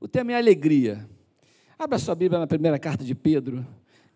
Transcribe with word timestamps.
O 0.00 0.06
tema 0.06 0.30
é 0.30 0.36
alegria. 0.36 1.08
Abra 1.76 1.98
sua 1.98 2.14
Bíblia 2.14 2.38
na 2.38 2.46
primeira 2.46 2.78
carta 2.78 3.02
de 3.02 3.16
Pedro, 3.16 3.66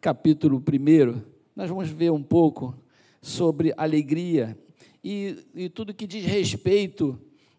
capítulo 0.00 0.58
1. 0.58 1.20
Nós 1.56 1.68
vamos 1.68 1.88
ver 1.88 2.12
um 2.12 2.22
pouco 2.22 2.72
sobre 3.20 3.74
alegria 3.76 4.56
e, 5.02 5.44
e 5.52 5.68
tudo 5.68 5.92
que 5.92 6.06
diz 6.06 6.24
respeito 6.24 7.18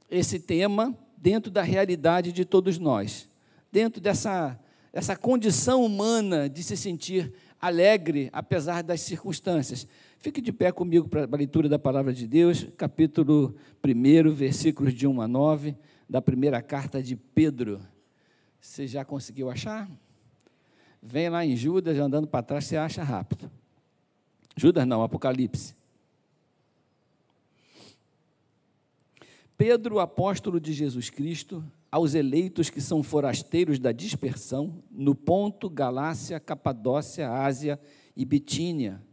a 0.10 0.16
esse 0.16 0.40
tema 0.40 0.98
dentro 1.18 1.52
da 1.52 1.62
realidade 1.64 2.32
de 2.32 2.46
todos 2.46 2.80
nós, 2.80 3.28
dentro 3.70 4.00
dessa, 4.00 4.58
dessa 4.94 5.18
condição 5.18 5.84
humana 5.84 6.48
de 6.48 6.64
se 6.64 6.78
sentir 6.78 7.34
alegre 7.60 8.30
apesar 8.32 8.84
das 8.84 9.02
circunstâncias. 9.02 9.86
Fique 10.18 10.40
de 10.40 10.54
pé 10.54 10.72
comigo 10.72 11.10
para 11.10 11.26
a 11.30 11.38
leitura 11.38 11.68
da 11.68 11.78
palavra 11.78 12.14
de 12.14 12.26
Deus, 12.26 12.70
capítulo 12.78 13.54
1, 13.86 14.32
versículos 14.32 14.94
de 14.94 15.06
1 15.06 15.22
a 15.22 15.28
9, 15.28 15.76
da 16.10 16.22
primeira 16.22 16.62
carta 16.62 17.04
de 17.04 17.18
Pedro. 17.18 17.82
Você 18.64 18.88
já 18.88 19.04
conseguiu 19.04 19.52
achar? 19.52 19.92
Vem 21.02 21.28
lá 21.28 21.46
em 21.46 21.54
Judas, 21.54 21.98
andando 22.00 22.26
para 22.26 22.42
trás, 22.42 22.64
você 22.64 22.78
acha 22.78 23.04
rápido. 23.04 23.52
Judas 24.56 24.88
não, 24.88 25.04
Apocalipse. 25.04 25.76
Pedro, 29.58 30.00
apóstolo 30.00 30.62
de 30.62 30.72
Jesus 30.72 31.10
Cristo, 31.10 31.62
aos 31.92 32.16
eleitos 32.16 32.70
que 32.70 32.80
são 32.80 33.04
forasteiros 33.04 33.80
da 33.80 33.92
dispersão, 33.92 34.82
no 34.90 35.14
Ponto, 35.14 35.70
Galácia, 35.70 36.40
Capadócia, 36.40 37.30
Ásia 37.30 37.78
e 38.16 38.24
Bitínia, 38.24 39.04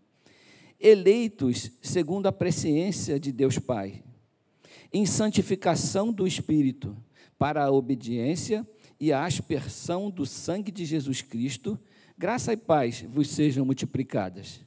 eleitos 0.78 1.72
segundo 1.82 2.28
a 2.28 2.32
presciência 2.32 3.18
de 3.18 3.32
Deus 3.32 3.58
Pai, 3.58 4.04
em 4.92 5.04
santificação 5.04 6.12
do 6.12 6.24
Espírito, 6.24 6.96
para 7.36 7.64
a 7.64 7.70
obediência 7.72 8.64
e 9.00 9.12
a 9.12 9.24
aspersão 9.24 10.10
do 10.10 10.26
sangue 10.26 10.70
de 10.70 10.84
Jesus 10.84 11.22
Cristo, 11.22 11.78
graça 12.18 12.52
e 12.52 12.56
paz 12.56 13.02
vos 13.08 13.30
sejam 13.30 13.64
multiplicadas. 13.64 14.60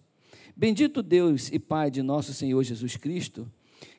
Bendito 0.56 1.03
Deus 1.03 1.52
e 1.52 1.59
Pai 1.59 1.92
de 1.92 2.02
nosso 2.02 2.34
Senhor 2.34 2.64
Jesus 2.64 2.98
Cristo, 2.98 3.48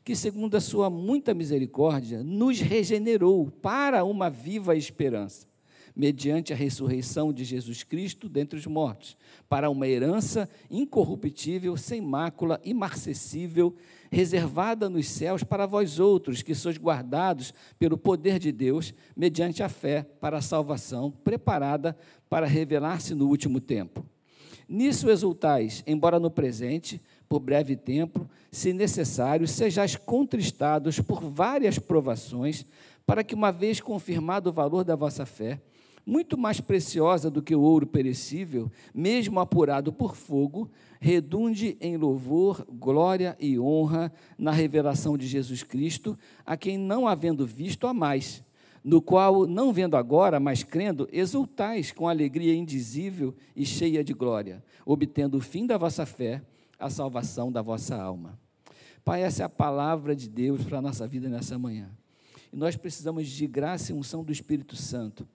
que, 0.05 0.17
segundo 0.17 0.57
a 0.57 0.61
sua 0.61 0.91
muita 0.91 1.33
misericórdia, 1.33 2.23
nos 2.23 2.61
regenerou 2.61 3.51
para 3.51 4.05
uma 4.05 4.29
viva 4.29 4.77
esperança, 4.77 5.47
mediante 5.95 6.53
a 6.53 6.57
ressurreição 6.57 7.33
de 7.33 7.45
Jesus 7.45 7.85
Cristo 7.85 8.29
dentre 8.29 8.59
os 8.59 8.67
mortos, 8.67 9.17
para 9.48 9.71
uma 9.71 9.87
herança 9.87 10.48
incorruptível, 10.71 11.77
sem 11.77 12.01
mácula, 12.01 12.61
imarcessível, 12.65 13.75
reservada 14.15 14.89
nos 14.89 15.09
céus 15.09 15.43
para 15.43 15.67
vós 15.67 15.98
outros, 15.98 16.41
que 16.41 16.55
sois 16.55 16.79
guardados 16.79 17.53
pelo 17.79 17.98
poder 17.98 18.39
de 18.39 18.53
Deus, 18.53 18.95
mediante 19.17 19.62
a 19.62 19.69
fé 19.69 20.07
para 20.20 20.39
a 20.39 20.43
salvação, 20.43 21.11
preparada 21.11 21.97
para 22.31 22.47
revelar-se 22.47 23.15
no 23.15 23.29
último 23.29 23.61
tempo. 23.61 24.07
Nisso 24.69 25.11
exultais, 25.11 25.83
embora 25.87 26.20
no 26.20 26.31
presente, 26.31 27.03
por 27.29 27.41
breve 27.41 27.77
tempo, 27.77 28.27
se 28.51 28.73
necessário, 28.73 29.48
sejais 29.48 29.97
contristados 29.97 31.01
por 31.01 31.20
várias 31.20 31.79
provações, 31.79 32.65
para 33.05 33.25
que, 33.25 33.35
uma 33.35 33.51
vez 33.51 33.81
confirmado 33.81 34.48
o 34.48 34.53
valor 34.53 34.85
da 34.85 34.95
vossa 34.95 35.27
fé, 35.27 35.61
muito 36.07 36.37
mais 36.37 36.61
preciosa 36.61 37.31
do 37.31 37.43
que 37.43 37.55
o 37.55 37.61
ouro 37.61 37.87
perecível, 37.87 38.71
mesmo 38.95 39.41
apurado 39.41 39.93
por 39.93 40.15
fogo, 40.15 40.71
redunde 41.01 41.77
em 41.81 41.97
louvor, 41.97 42.67
glória 42.69 43.37
e 43.41 43.59
honra 43.59 44.13
na 44.39 44.51
revelação 44.51 45.17
de 45.17 45.27
Jesus 45.27 45.63
Cristo, 45.63 46.19
a 46.45 46.57
quem 46.57 46.77
não 46.77 47.09
havendo 47.09 47.47
visto 47.47 47.87
a 47.87 47.95
mais, 47.95 48.45
no 48.83 49.01
qual, 49.01 49.47
não 49.47 49.73
vendo 49.73 49.97
agora, 49.97 50.39
mas 50.39 50.63
crendo, 50.63 51.09
exultais 51.11 51.91
com 51.91 52.07
alegria 52.07 52.55
indizível 52.55 53.35
e 53.57 53.65
cheia 53.65 54.05
de 54.05 54.13
glória, 54.13 54.63
obtendo 54.85 55.39
o 55.39 55.41
fim 55.41 55.67
da 55.67 55.79
vossa 55.79 56.05
fé, 56.05 56.43
a 56.79 56.91
salvação 56.91 57.51
da 57.51 57.63
vossa 57.63 57.97
alma. 57.97 58.39
Pai, 59.03 59.23
essa 59.23 59.43
é 59.43 59.47
a 59.47 59.48
palavra 59.48 60.14
de 60.14 60.29
Deus 60.29 60.64
para 60.64 60.79
a 60.79 60.83
nossa 60.83 61.07
vida 61.07 61.29
nessa 61.29 61.59
manhã. 61.59 61.91
E 62.53 62.57
nós 62.57 62.77
precisamos 62.77 63.29
de 63.29 63.47
graça 63.47 63.91
e 63.91 63.95
unção 63.95 64.23
do 64.23 64.33
Espírito 64.33 64.77
Santo 64.77 65.27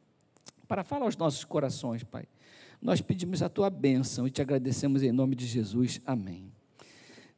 para 0.69 0.84
falar 0.84 1.06
aos 1.06 1.18
nossos 1.18 1.44
corações, 1.44 2.03
Pai. 2.03 2.25
Nós 2.80 3.02
pedimos 3.02 3.41
a 3.41 3.50
tua 3.50 3.72
bênção 3.72 4.28
e 4.28 4.30
te 4.30 4.40
agradecemos 4.40 5.02
em 5.02 5.12
nome 5.12 5.35
de 5.35 5.47
Jesus. 5.47 6.00
Amém. 6.06 6.53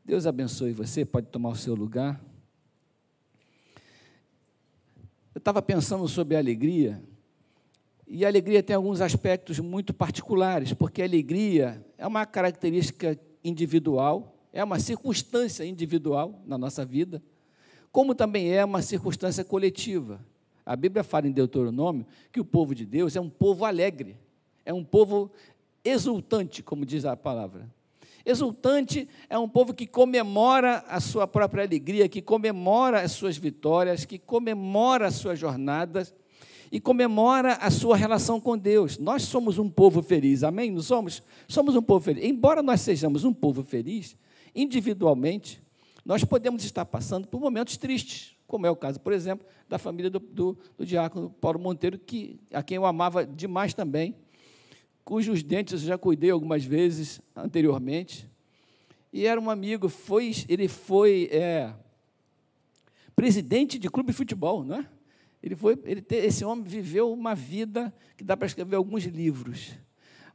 Deus 0.04 0.28
abençoe 0.28 0.74
você, 0.74 1.06
pode 1.06 1.28
tomar 1.28 1.50
o 1.50 1.56
seu 1.56 1.74
lugar. 1.74 2.22
Eu 5.34 5.40
estava 5.40 5.62
pensando 5.62 6.06
sobre 6.10 6.36
a 6.36 6.40
alegria, 6.40 7.02
e 8.06 8.26
a 8.26 8.28
alegria 8.28 8.62
tem 8.62 8.76
alguns 8.76 9.00
aspectos 9.00 9.60
muito 9.60 9.94
particulares, 9.94 10.74
porque 10.74 11.02
a 11.02 11.06
alegria 11.06 11.86
é 11.98 12.06
uma 12.06 12.26
característica 12.26 13.18
individual, 13.42 14.46
é 14.52 14.62
uma 14.62 14.78
circunstância 14.78 15.64
individual 15.64 16.44
na 16.46 16.58
nossa 16.58 16.84
vida, 16.84 17.24
como 17.94 18.14
também 18.14 18.52
é 18.52 18.66
uma 18.66 18.82
circunstância 18.82 19.46
coletiva. 19.46 20.20
A 20.66 20.76
Bíblia 20.76 21.04
fala 21.04 21.28
em 21.28 21.32
Deuteronômio 21.32 22.06
que 22.32 22.40
o 22.40 22.46
povo 22.46 22.74
de 22.76 22.86
Deus 22.86 23.16
é 23.16 23.22
um 23.22 23.30
povo 23.30 23.66
alegre, 23.66 24.18
é 24.66 24.74
um 24.74 24.84
povo 24.84 25.32
exultante, 25.84 26.62
como 26.62 26.86
diz 26.86 27.06
a 27.06 27.16
palavra. 27.16 27.70
Exultante 28.26 29.08
é 29.30 29.38
um 29.38 29.50
povo 29.50 29.74
que 29.74 29.88
comemora 29.88 30.84
a 30.88 31.00
sua 31.00 31.26
própria 31.26 31.64
alegria, 31.64 32.08
que 32.08 32.22
comemora 32.22 33.02
as 33.02 33.14
suas 33.14 33.36
vitórias, 33.38 34.06
que 34.06 34.20
comemora 34.20 35.08
as 35.08 35.16
suas 35.16 35.40
jornadas 35.40 36.14
e 36.72 36.80
comemora 36.80 37.54
a 37.54 37.70
sua 37.70 37.98
relação 37.98 38.40
com 38.40 38.58
Deus. 38.58 38.98
Nós 38.98 39.24
somos 39.24 39.58
um 39.58 39.70
povo 39.70 40.02
feliz, 40.02 40.44
amém? 40.44 40.72
Não 40.72 40.82
somos? 40.82 41.22
Somos 41.48 41.76
um 41.76 41.82
povo 41.82 42.06
feliz. 42.06 42.24
Embora 42.24 42.62
nós 42.62 42.82
sejamos 42.82 43.24
um 43.24 43.34
povo 43.34 43.64
feliz, 43.64 44.16
individualmente, 44.56 45.62
nós 46.06 46.24
podemos 46.24 46.64
estar 46.64 46.86
passando 46.86 47.28
por 47.28 47.42
momentos 47.42 47.76
tristes, 47.78 48.36
como 48.52 48.66
é 48.66 48.70
o 48.70 48.76
caso, 48.76 49.00
por 49.00 49.14
exemplo, 49.14 49.48
da 49.70 49.78
família 49.80 50.10
do, 50.10 50.20
do, 50.20 50.58
do 50.78 50.86
diácono 50.86 51.30
Paulo 51.30 51.58
Monteiro, 51.58 51.98
que, 51.98 52.38
a 52.52 52.62
quem 52.62 52.76
eu 52.76 52.86
amava 52.86 53.26
demais 53.26 53.74
também, 53.74 54.14
cujos 55.06 55.42
dentes 55.42 55.82
eu 55.82 55.88
já 55.88 55.98
cuidei 55.98 56.32
algumas 56.32 56.66
vezes 56.66 57.22
anteriormente, 57.34 58.30
e 59.14 59.26
era 59.26 59.40
um 59.40 59.50
amigo, 59.50 59.88
foi, 59.88 60.34
ele 60.50 60.68
foi 60.68 61.30
é, 61.32 61.74
presidente 63.16 63.80
de 63.80 63.90
clube 63.90 64.12
de 64.12 64.18
futebol, 64.18 64.66
não 64.66 64.80
é? 64.80 64.86
Ele 65.42 65.56
foi, 65.56 65.80
ele 65.86 66.06
esse 66.10 66.44
homem 66.44 66.66
viveu 66.66 67.10
uma 67.14 67.34
vida 67.34 67.94
que 68.18 68.24
dá 68.26 68.36
para 68.36 68.48
escrever 68.48 68.76
alguns 68.76 69.06
livros. 69.06 69.78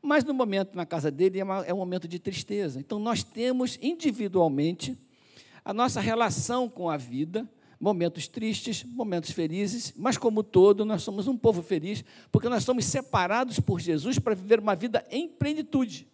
Mas 0.00 0.24
no 0.24 0.32
momento 0.32 0.74
na 0.74 0.86
casa 0.86 1.10
dele 1.10 1.38
é, 1.38 1.44
uma, 1.44 1.66
é 1.66 1.74
um 1.74 1.76
momento 1.76 2.08
de 2.08 2.18
tristeza. 2.18 2.80
Então 2.80 2.98
nós 2.98 3.22
temos 3.22 3.78
individualmente 3.82 4.96
a 5.62 5.74
nossa 5.74 6.00
relação 6.00 6.66
com 6.66 6.88
a 6.88 6.96
vida, 6.96 7.46
momentos 7.78 8.26
tristes, 8.26 8.84
momentos 8.84 9.30
felizes, 9.30 9.92
mas 9.96 10.16
como 10.16 10.42
todo, 10.42 10.84
nós 10.84 11.02
somos 11.02 11.26
um 11.28 11.36
povo 11.36 11.62
feliz, 11.62 12.04
porque 12.32 12.48
nós 12.48 12.64
somos 12.64 12.84
separados 12.84 13.60
por 13.60 13.80
Jesus 13.80 14.18
para 14.18 14.34
viver 14.34 14.60
uma 14.60 14.74
vida 14.74 15.04
em 15.10 15.28
plenitude. 15.28 16.08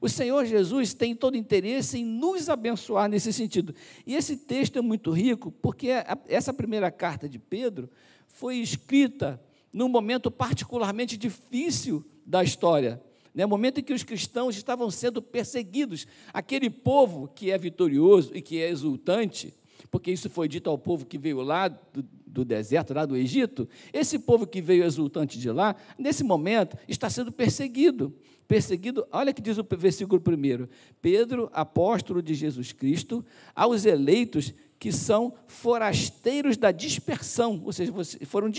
O 0.00 0.08
Senhor 0.08 0.44
Jesus 0.44 0.92
tem 0.92 1.14
todo 1.14 1.36
interesse 1.36 1.98
em 1.98 2.04
nos 2.04 2.48
abençoar 2.48 3.08
nesse 3.08 3.32
sentido. 3.32 3.74
E 4.06 4.14
esse 4.14 4.36
texto 4.36 4.78
é 4.78 4.82
muito 4.82 5.10
rico, 5.10 5.50
porque 5.62 5.88
essa 6.28 6.52
primeira 6.52 6.90
carta 6.90 7.28
de 7.28 7.38
Pedro 7.38 7.90
foi 8.28 8.56
escrita 8.56 9.40
num 9.72 9.88
momento 9.88 10.30
particularmente 10.30 11.16
difícil 11.16 12.04
da 12.24 12.42
história, 12.42 13.02
né? 13.34 13.46
momento 13.46 13.80
em 13.80 13.82
que 13.82 13.92
os 13.92 14.02
cristãos 14.02 14.56
estavam 14.56 14.90
sendo 14.90 15.22
perseguidos. 15.22 16.06
Aquele 16.32 16.68
povo 16.68 17.28
que 17.34 17.50
é 17.50 17.58
vitorioso 17.58 18.32
e 18.34 18.42
que 18.42 18.60
é 18.60 18.68
exultante, 18.68 19.54
porque 19.90 20.10
isso 20.10 20.28
foi 20.28 20.48
dito 20.48 20.68
ao 20.68 20.78
povo 20.78 21.06
que 21.06 21.18
veio 21.18 21.40
lá 21.40 21.68
do, 21.68 22.04
do 22.26 22.44
deserto, 22.44 22.92
lá 22.92 23.06
do 23.06 23.16
Egito, 23.16 23.68
esse 23.92 24.18
povo 24.18 24.46
que 24.46 24.60
veio 24.60 24.84
exultante 24.84 25.38
de 25.38 25.50
lá, 25.50 25.74
nesse 25.98 26.22
momento, 26.22 26.76
está 26.88 27.08
sendo 27.08 27.32
perseguido. 27.32 28.14
Perseguido, 28.46 29.04
olha 29.10 29.32
que 29.32 29.42
diz 29.42 29.58
o 29.58 29.66
versículo 29.76 30.20
primeiro: 30.20 30.68
Pedro, 31.02 31.50
apóstolo 31.52 32.22
de 32.22 32.32
Jesus 32.32 32.72
Cristo, 32.72 33.24
aos 33.54 33.84
eleitos 33.84 34.54
que 34.78 34.92
são 34.92 35.32
forasteiros 35.46 36.56
da 36.56 36.70
dispersão, 36.70 37.60
ou 37.64 37.72
seja, 37.72 37.92
foram, 38.26 38.50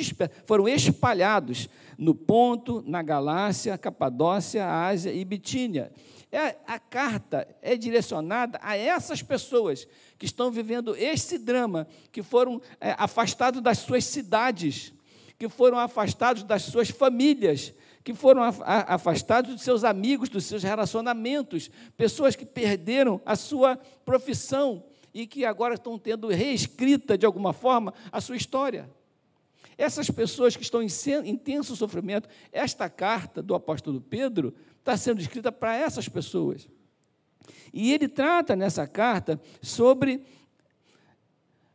foram 0.46 0.68
espalhados 0.68 1.70
no 1.98 2.14
Ponto, 2.16 2.84
na 2.86 3.02
Galácia, 3.02 3.78
Capadócia, 3.78 4.68
Ásia 4.68 5.14
e 5.14 5.24
Bitínia. 5.24 5.92
É, 6.32 6.58
a 6.68 6.78
carta 6.78 7.48
é 7.62 7.78
direcionada 7.78 8.60
a 8.62 8.76
essas 8.76 9.22
pessoas 9.22 9.88
que 10.18 10.26
estão 10.26 10.52
vivendo 10.52 10.96
esse 10.96 11.38
drama, 11.38 11.88
que 12.12 12.22
foram 12.22 12.62
é, 12.82 12.94
afastados 12.98 13.62
das 13.62 13.80
suas 13.80 14.04
cidades, 14.04 14.94
que 15.40 15.48
foram 15.48 15.80
afastados 15.80 16.44
das 16.44 16.64
suas 16.64 16.90
famílias, 16.90 17.74
que 18.04 18.14
foram 18.14 18.42
afastados 18.42 19.54
dos 19.54 19.64
seus 19.64 19.84
amigos, 19.84 20.30
dos 20.30 20.46
seus 20.46 20.64
relacionamentos, 20.64 21.70
pessoas 21.96 22.36
que 22.36 22.46
perderam 22.46 23.22
a 23.26 23.36
sua 23.36 23.78
profissão 24.06 24.84
e 25.14 25.28
que 25.28 25.44
agora 25.46 25.76
estão 25.76 25.98
tendo 25.98 26.28
reescrita 26.28 27.18
de 27.18 27.26
alguma 27.26 27.52
forma 27.52 27.94
a 28.12 28.22
sua 28.22 28.38
história. 28.38 28.90
Essas 29.78 30.10
pessoas 30.10 30.56
que 30.56 30.64
estão 30.64 30.82
em 30.82 30.88
intenso 31.26 31.76
sofrimento, 31.76 32.28
esta 32.52 32.90
carta 32.90 33.44
do 33.44 33.54
apóstolo 33.54 34.02
Pedro 34.02 34.56
está 34.88 34.96
sendo 34.96 35.20
escrita 35.20 35.52
para 35.52 35.76
essas 35.76 36.08
pessoas. 36.08 36.70
E 37.74 37.92
ele 37.92 38.08
trata 38.08 38.56
nessa 38.56 38.88
carta 38.88 39.40
sobre 39.62 40.24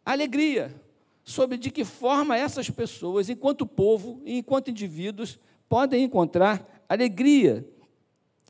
alegria, 0.03 0.75
sobre 1.23 1.59
de 1.59 1.71
que 1.71 1.85
forma 1.85 2.37
essas 2.37 2.71
pessoas, 2.71 3.29
enquanto 3.29 3.67
povo 3.67 4.23
e 4.25 4.39
enquanto 4.39 4.71
indivíduos, 4.71 5.39
podem 5.69 6.05
encontrar 6.05 6.85
alegria 6.89 7.69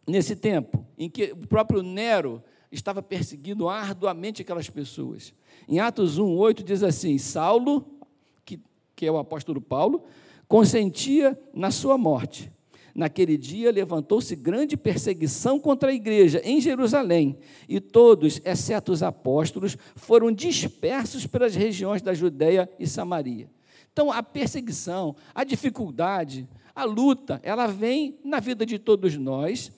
nesse 0.06 0.37
tempo 0.37 0.87
em 0.97 1.11
que 1.11 1.32
o 1.32 1.47
próprio 1.49 1.82
Nero 1.82 2.43
estava 2.70 3.03
perseguindo 3.03 3.69
arduamente 3.69 4.43
aquelas 4.43 4.70
pessoas. 4.70 5.35
Em 5.69 5.81
Atos 5.81 6.19
1, 6.19 6.37
8 6.37 6.62
diz 6.62 6.82
assim: 6.85 7.19
Saulo, 7.19 7.99
que, 8.44 8.61
que 8.94 9.06
é 9.06 9.11
o 9.11 9.19
apóstolo 9.19 9.61
Paulo, 9.61 10.05
consentia 10.47 11.38
na 11.53 11.70
sua 11.73 11.99
morte. 11.99 12.50
Naquele 12.94 13.39
dia 13.39 13.73
levantou-se 13.73 14.37
grande 14.37 14.77
perseguição 14.77 15.59
contra 15.59 15.91
a 15.91 15.94
igreja 15.94 16.43
em 16.44 16.61
Jerusalém, 16.61 17.39
e 17.69 17.81
todos, 17.81 18.41
exceto 18.44 18.93
os 18.93 19.03
apóstolos, 19.03 19.79
foram 19.97 20.31
dispersos 20.31 21.27
pelas 21.27 21.55
regiões 21.55 22.03
da 22.03 22.12
Judéia 22.12 22.69
e 22.79 22.87
Samaria. 22.87 23.50
Então, 23.93 24.11
a 24.11 24.23
perseguição, 24.23 25.17
a 25.35 25.44
dificuldade, 25.44 26.49
a 26.75 26.85
luta, 26.85 27.41
ela 27.43 27.67
vem 27.67 28.19
na 28.25 28.41
vida 28.41 28.65
de 28.65 28.79
todos 28.79 29.17
nós 29.17 29.73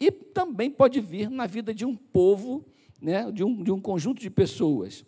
e 0.00 0.10
também 0.10 0.70
pode 0.70 1.00
vir 1.00 1.30
na 1.30 1.46
vida 1.46 1.74
de 1.74 1.84
um 1.84 1.94
povo, 1.94 2.64
né, 3.00 3.30
de, 3.30 3.44
um, 3.44 3.62
de 3.62 3.70
um 3.70 3.80
conjunto 3.80 4.20
de 4.20 4.30
pessoas. 4.30 5.04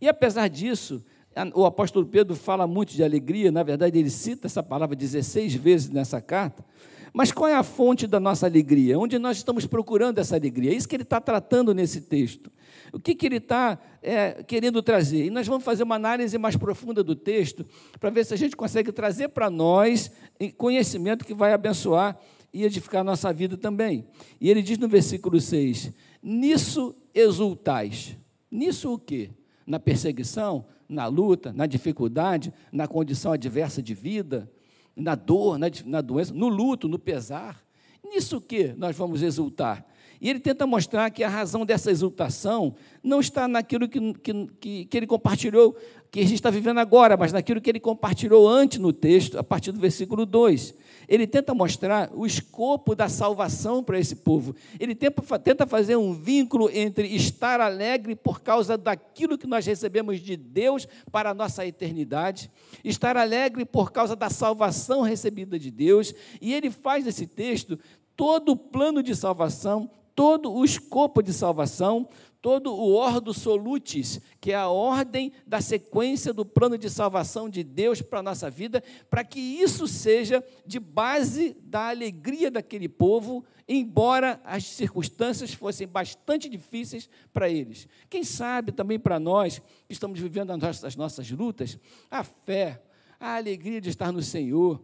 E 0.00 0.08
apesar 0.08 0.48
disso, 0.48 1.04
o 1.54 1.64
apóstolo 1.64 2.06
Pedro 2.06 2.34
fala 2.34 2.66
muito 2.66 2.92
de 2.92 3.04
alegria, 3.04 3.52
na 3.52 3.62
verdade, 3.62 3.98
ele 3.98 4.10
cita 4.10 4.46
essa 4.46 4.62
palavra 4.62 4.96
16 4.96 5.54
vezes 5.54 5.88
nessa 5.88 6.20
carta. 6.20 6.64
Mas 7.12 7.32
qual 7.32 7.48
é 7.48 7.54
a 7.54 7.62
fonte 7.62 8.06
da 8.06 8.20
nossa 8.20 8.46
alegria? 8.46 8.98
Onde 8.98 9.18
nós 9.18 9.36
estamos 9.36 9.66
procurando 9.66 10.18
essa 10.18 10.36
alegria? 10.36 10.70
É 10.70 10.74
isso 10.74 10.88
que 10.88 10.94
ele 10.94 11.02
está 11.02 11.20
tratando 11.20 11.74
nesse 11.74 12.02
texto. 12.02 12.50
O 12.92 13.00
que, 13.00 13.14
que 13.14 13.26
ele 13.26 13.36
está 13.36 13.78
é, 14.02 14.42
querendo 14.42 14.82
trazer? 14.82 15.26
E 15.26 15.30
nós 15.30 15.46
vamos 15.46 15.64
fazer 15.64 15.82
uma 15.82 15.96
análise 15.96 16.36
mais 16.38 16.56
profunda 16.56 17.02
do 17.02 17.14
texto 17.14 17.64
para 17.98 18.10
ver 18.10 18.24
se 18.24 18.34
a 18.34 18.36
gente 18.36 18.56
consegue 18.56 18.92
trazer 18.92 19.28
para 19.28 19.50
nós 19.50 20.10
conhecimento 20.56 21.24
que 21.24 21.34
vai 21.34 21.52
abençoar 21.52 22.18
e 22.52 22.64
edificar 22.64 23.00
a 23.00 23.04
nossa 23.04 23.32
vida 23.32 23.56
também. 23.56 24.06
E 24.40 24.50
ele 24.50 24.62
diz 24.62 24.78
no 24.78 24.88
versículo 24.88 25.40
6: 25.40 25.92
Nisso 26.22 26.96
exultais. 27.14 28.16
Nisso 28.50 28.92
o 28.92 28.98
quê? 28.98 29.30
Na 29.66 29.78
perseguição, 29.78 30.66
na 30.90 31.06
luta, 31.06 31.52
na 31.52 31.66
dificuldade, 31.66 32.52
na 32.72 32.88
condição 32.88 33.32
adversa 33.32 33.80
de 33.80 33.94
vida, 33.94 34.50
na 34.96 35.14
dor, 35.14 35.56
na, 35.56 35.66
na 35.86 36.00
doença, 36.00 36.34
no 36.34 36.48
luto, 36.48 36.88
no 36.88 36.98
pesar. 36.98 37.62
Nisso 38.04 38.40
que 38.40 38.74
nós 38.76 38.96
vamos 38.96 39.22
exultar? 39.22 39.86
E 40.20 40.28
ele 40.28 40.38
tenta 40.38 40.66
mostrar 40.66 41.08
que 41.10 41.24
a 41.24 41.28
razão 41.28 41.64
dessa 41.64 41.90
exultação 41.90 42.74
não 43.02 43.20
está 43.20 43.48
naquilo 43.48 43.88
que, 43.88 44.12
que, 44.60 44.84
que, 44.84 44.96
ele 44.96 45.06
compartilhou, 45.06 45.74
que 46.10 46.20
a 46.20 46.24
gente 46.24 46.34
está 46.34 46.50
vivendo 46.50 46.78
agora, 46.78 47.16
mas 47.16 47.32
naquilo 47.32 47.58
que 47.58 47.70
ele 47.70 47.80
compartilhou 47.80 48.46
antes 48.46 48.78
no 48.78 48.92
texto, 48.92 49.38
a 49.38 49.42
partir 49.42 49.72
do 49.72 49.80
versículo 49.80 50.26
2. 50.26 50.74
Ele 51.08 51.26
tenta 51.26 51.54
mostrar 51.54 52.10
o 52.14 52.26
escopo 52.26 52.94
da 52.94 53.08
salvação 53.08 53.82
para 53.82 53.98
esse 53.98 54.16
povo. 54.16 54.54
Ele 54.78 54.94
tenta, 54.94 55.38
tenta 55.38 55.66
fazer 55.66 55.96
um 55.96 56.12
vínculo 56.12 56.68
entre 56.70 57.08
estar 57.08 57.58
alegre 57.58 58.14
por 58.14 58.42
causa 58.42 58.76
daquilo 58.76 59.38
que 59.38 59.46
nós 59.46 59.64
recebemos 59.64 60.20
de 60.20 60.36
Deus 60.36 60.86
para 61.10 61.30
a 61.30 61.34
nossa 61.34 61.64
eternidade, 61.64 62.50
estar 62.84 63.16
alegre 63.16 63.64
por 63.64 63.90
causa 63.90 64.14
da 64.14 64.28
salvação 64.28 65.00
recebida 65.00 65.58
de 65.58 65.70
Deus, 65.70 66.14
e 66.42 66.52
ele 66.52 66.70
faz 66.70 67.06
nesse 67.06 67.26
texto 67.26 67.78
todo 68.14 68.52
o 68.52 68.56
plano 68.56 69.02
de 69.02 69.16
salvação 69.16 69.90
todo 70.14 70.52
o 70.52 70.64
escopo 70.64 71.22
de 71.22 71.32
salvação, 71.32 72.08
todo 72.40 72.72
o 72.72 72.94
ordo 72.94 73.34
solutis, 73.34 74.20
que 74.40 74.52
é 74.52 74.54
a 74.54 74.68
ordem 74.68 75.32
da 75.46 75.60
sequência 75.60 76.32
do 76.32 76.44
plano 76.44 76.78
de 76.78 76.88
salvação 76.88 77.50
de 77.50 77.62
Deus 77.62 78.00
para 78.00 78.20
a 78.20 78.22
nossa 78.22 78.50
vida, 78.50 78.82
para 79.10 79.22
que 79.22 79.38
isso 79.38 79.86
seja 79.86 80.42
de 80.66 80.80
base 80.80 81.56
da 81.62 81.88
alegria 81.90 82.50
daquele 82.50 82.88
povo, 82.88 83.44
embora 83.68 84.40
as 84.42 84.64
circunstâncias 84.64 85.52
fossem 85.52 85.86
bastante 85.86 86.48
difíceis 86.48 87.10
para 87.32 87.48
eles. 87.48 87.86
Quem 88.08 88.24
sabe 88.24 88.72
também 88.72 88.98
para 88.98 89.20
nós, 89.20 89.58
que 89.86 89.92
estamos 89.92 90.18
vivendo 90.18 90.50
as 90.50 90.96
nossas 90.96 91.30
lutas, 91.30 91.78
a 92.10 92.24
fé, 92.24 92.82
a 93.18 93.36
alegria 93.36 93.80
de 93.80 93.90
estar 93.90 94.10
no 94.10 94.22
Senhor, 94.22 94.82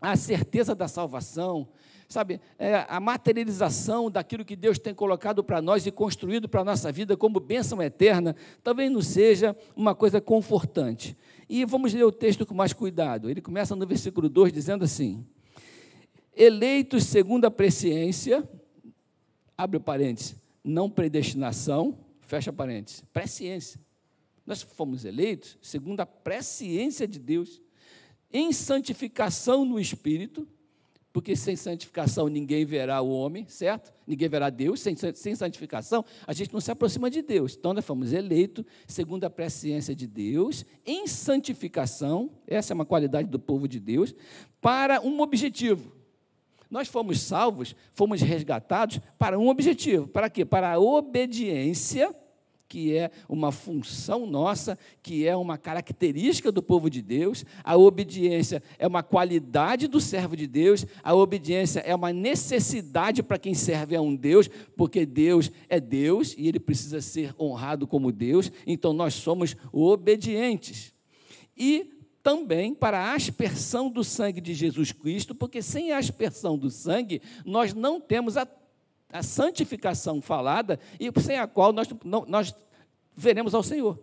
a 0.00 0.16
certeza 0.16 0.74
da 0.74 0.88
salvação, 0.88 1.68
sabe, 2.10 2.40
é, 2.58 2.84
a 2.88 2.98
materialização 2.98 4.10
daquilo 4.10 4.44
que 4.44 4.56
Deus 4.56 4.80
tem 4.80 4.92
colocado 4.92 5.44
para 5.44 5.62
nós 5.62 5.86
e 5.86 5.92
construído 5.92 6.48
para 6.48 6.62
a 6.62 6.64
nossa 6.64 6.90
vida 6.90 7.16
como 7.16 7.38
bênção 7.38 7.80
eterna, 7.80 8.34
talvez 8.64 8.90
não 8.90 9.00
seja 9.00 9.56
uma 9.76 9.94
coisa 9.94 10.20
confortante. 10.20 11.16
E 11.48 11.64
vamos 11.64 11.94
ler 11.94 12.02
o 12.02 12.10
texto 12.10 12.44
com 12.44 12.52
mais 12.52 12.72
cuidado. 12.72 13.30
Ele 13.30 13.40
começa 13.40 13.76
no 13.76 13.86
versículo 13.86 14.28
2 14.28 14.52
dizendo 14.52 14.84
assim: 14.84 15.24
Eleitos 16.34 17.04
segundo 17.04 17.44
a 17.44 17.50
presciência, 17.50 18.46
abre 19.56 19.78
parênteses, 19.78 20.34
não 20.64 20.90
predestinação, 20.90 21.96
fecha 22.22 22.52
parênteses, 22.52 23.04
presciência. 23.12 23.80
Nós 24.44 24.62
fomos 24.62 25.04
eleitos 25.04 25.56
segundo 25.62 26.00
a 26.00 26.06
presciência 26.06 27.06
de 27.06 27.20
Deus, 27.20 27.62
em 28.32 28.52
santificação 28.52 29.64
no 29.64 29.78
Espírito, 29.78 30.48
porque 31.12 31.34
sem 31.34 31.56
santificação 31.56 32.28
ninguém 32.28 32.64
verá 32.64 33.00
o 33.00 33.10
homem, 33.10 33.46
certo? 33.48 33.92
Ninguém 34.06 34.28
verá 34.28 34.48
Deus. 34.48 34.80
Sem, 34.80 34.94
sem 34.96 35.34
santificação, 35.34 36.04
a 36.26 36.32
gente 36.32 36.52
não 36.52 36.60
se 36.60 36.70
aproxima 36.70 37.10
de 37.10 37.20
Deus. 37.20 37.56
Então, 37.58 37.72
nós 37.72 37.84
fomos 37.84 38.12
eleitos, 38.12 38.64
segundo 38.86 39.24
a 39.24 39.30
presciência 39.30 39.94
de 39.94 40.06
Deus, 40.06 40.64
em 40.86 41.06
santificação, 41.06 42.30
essa 42.46 42.72
é 42.72 42.74
uma 42.74 42.86
qualidade 42.86 43.28
do 43.28 43.38
povo 43.38 43.66
de 43.66 43.80
Deus, 43.80 44.14
para 44.60 45.00
um 45.00 45.20
objetivo. 45.20 45.92
Nós 46.70 46.86
fomos 46.86 47.20
salvos, 47.20 47.74
fomos 47.92 48.20
resgatados 48.20 49.00
para 49.18 49.36
um 49.36 49.48
objetivo. 49.48 50.06
Para 50.06 50.30
quê? 50.30 50.44
Para 50.44 50.74
a 50.74 50.78
obediência 50.78 52.14
que 52.70 52.96
é 52.96 53.10
uma 53.28 53.50
função 53.50 54.24
nossa, 54.24 54.78
que 55.02 55.26
é 55.26 55.34
uma 55.34 55.58
característica 55.58 56.52
do 56.52 56.62
povo 56.62 56.88
de 56.88 57.02
Deus. 57.02 57.44
A 57.64 57.76
obediência 57.76 58.62
é 58.78 58.86
uma 58.86 59.02
qualidade 59.02 59.88
do 59.88 60.00
servo 60.00 60.36
de 60.36 60.46
Deus. 60.46 60.86
A 61.02 61.12
obediência 61.12 61.80
é 61.80 61.92
uma 61.92 62.12
necessidade 62.12 63.24
para 63.24 63.40
quem 63.40 63.54
serve 63.54 63.96
a 63.96 64.00
um 64.00 64.14
Deus, 64.14 64.48
porque 64.76 65.04
Deus 65.04 65.50
é 65.68 65.80
Deus 65.80 66.32
e 66.38 66.46
ele 66.46 66.60
precisa 66.60 67.00
ser 67.00 67.34
honrado 67.40 67.88
como 67.88 68.12
Deus. 68.12 68.52
Então 68.64 68.92
nós 68.92 69.14
somos 69.14 69.56
obedientes. 69.72 70.94
E 71.56 71.90
também 72.22 72.72
para 72.72 73.00
a 73.00 73.14
aspersão 73.14 73.90
do 73.90 74.04
sangue 74.04 74.40
de 74.40 74.54
Jesus 74.54 74.92
Cristo, 74.92 75.34
porque 75.34 75.60
sem 75.60 75.90
a 75.90 75.98
aspersão 75.98 76.56
do 76.56 76.70
sangue, 76.70 77.20
nós 77.44 77.74
não 77.74 78.00
temos 78.00 78.36
a 78.36 78.46
a 79.12 79.22
santificação 79.22 80.20
falada 80.20 80.78
e 80.98 81.10
sem 81.20 81.38
a 81.38 81.46
qual 81.46 81.72
nós, 81.72 81.88
não, 82.04 82.24
nós 82.26 82.54
veremos 83.20 83.54
ao 83.54 83.62
Senhor. 83.62 83.98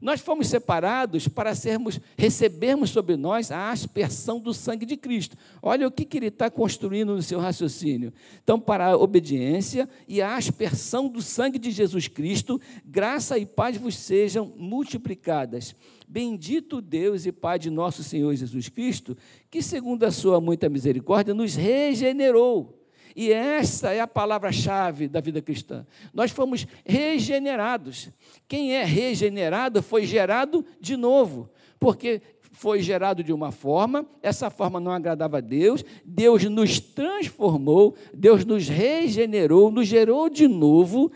Nós 0.00 0.20
fomos 0.20 0.48
separados 0.48 1.28
para 1.28 1.54
sermos, 1.54 2.00
recebermos 2.16 2.88
sobre 2.88 3.16
nós 3.16 3.50
a 3.50 3.70
aspersão 3.70 4.40
do 4.40 4.54
sangue 4.54 4.86
de 4.86 4.96
Cristo. 4.96 5.36
Olha 5.60 5.86
o 5.86 5.90
que, 5.90 6.06
que 6.06 6.16
ele 6.16 6.28
está 6.28 6.50
construindo 6.50 7.14
no 7.14 7.20
seu 7.20 7.38
raciocínio. 7.38 8.10
Então, 8.42 8.58
para 8.58 8.86
a 8.86 8.96
obediência 8.96 9.86
e 10.08 10.22
a 10.22 10.36
aspersão 10.36 11.06
do 11.06 11.20
sangue 11.20 11.58
de 11.58 11.70
Jesus 11.70 12.08
Cristo, 12.08 12.58
graça 12.82 13.36
e 13.36 13.44
paz 13.44 13.76
vos 13.76 13.94
sejam 13.94 14.50
multiplicadas. 14.56 15.76
Bendito 16.08 16.80
Deus 16.80 17.26
e 17.26 17.30
Pai 17.30 17.58
de 17.58 17.68
nosso 17.68 18.02
Senhor 18.02 18.34
Jesus 18.34 18.70
Cristo, 18.70 19.14
que, 19.50 19.60
segundo 19.60 20.04
a 20.04 20.10
sua 20.10 20.40
muita 20.40 20.70
misericórdia, 20.70 21.34
nos 21.34 21.54
regenerou 21.54 22.79
e 23.14 23.32
essa 23.32 23.92
é 23.92 24.00
a 24.00 24.06
palavra-chave 24.06 25.08
da 25.08 25.20
vida 25.20 25.40
cristã. 25.42 25.86
Nós 26.12 26.30
fomos 26.30 26.66
regenerados. 26.84 28.08
Quem 28.48 28.74
é 28.74 28.84
regenerado 28.84 29.82
foi 29.82 30.06
gerado 30.06 30.64
de 30.80 30.96
novo, 30.96 31.50
porque 31.78 32.22
foi 32.52 32.82
gerado 32.82 33.22
de 33.22 33.32
uma 33.32 33.52
forma, 33.52 34.04
essa 34.22 34.50
forma 34.50 34.80
não 34.80 34.92
agradava 34.92 35.38
a 35.38 35.40
Deus, 35.40 35.84
Deus 36.04 36.44
nos 36.44 36.78
transformou, 36.80 37.94
Deus 38.12 38.44
nos 38.44 38.68
regenerou, 38.68 39.70
nos 39.70 39.86
gerou 39.86 40.28
de 40.28 40.46
novo 40.46 41.10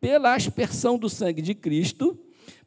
pela 0.00 0.34
aspersão 0.34 0.98
do 0.98 1.08
sangue 1.08 1.40
de 1.40 1.54
Cristo 1.54 2.18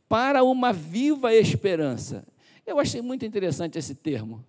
para 0.08 0.44
uma 0.44 0.72
viva 0.72 1.34
esperança. 1.36 2.26
Eu 2.66 2.80
achei 2.80 3.02
muito 3.02 3.26
interessante 3.26 3.78
esse 3.78 3.94
termo, 3.94 4.44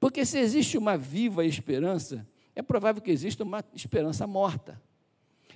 porque 0.00 0.24
se 0.24 0.38
existe 0.38 0.76
uma 0.78 0.96
viva 0.96 1.44
esperança, 1.44 2.26
é 2.58 2.62
provável 2.62 3.00
que 3.00 3.12
exista 3.12 3.44
uma 3.44 3.64
esperança 3.72 4.26
morta. 4.26 4.82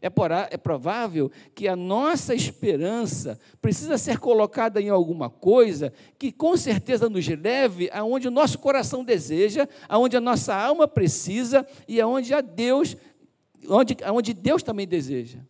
É, 0.00 0.06
é 0.50 0.56
provável 0.56 1.32
que 1.52 1.66
a 1.66 1.74
nossa 1.74 2.32
esperança 2.32 3.40
precisa 3.60 3.98
ser 3.98 4.18
colocada 4.18 4.80
em 4.80 4.88
alguma 4.88 5.28
coisa 5.28 5.92
que 6.16 6.30
com 6.30 6.56
certeza 6.56 7.08
nos 7.08 7.26
leve 7.26 7.90
aonde 7.92 8.28
o 8.28 8.30
nosso 8.30 8.56
coração 8.60 9.02
deseja, 9.02 9.68
aonde 9.88 10.16
a 10.16 10.20
nossa 10.20 10.54
alma 10.54 10.86
precisa 10.86 11.66
e 11.88 12.00
aonde 12.00 12.32
a 12.32 12.40
Deus, 12.40 12.96
onde, 13.68 13.96
aonde 14.04 14.32
Deus 14.32 14.62
também 14.62 14.86
deseja. 14.86 15.40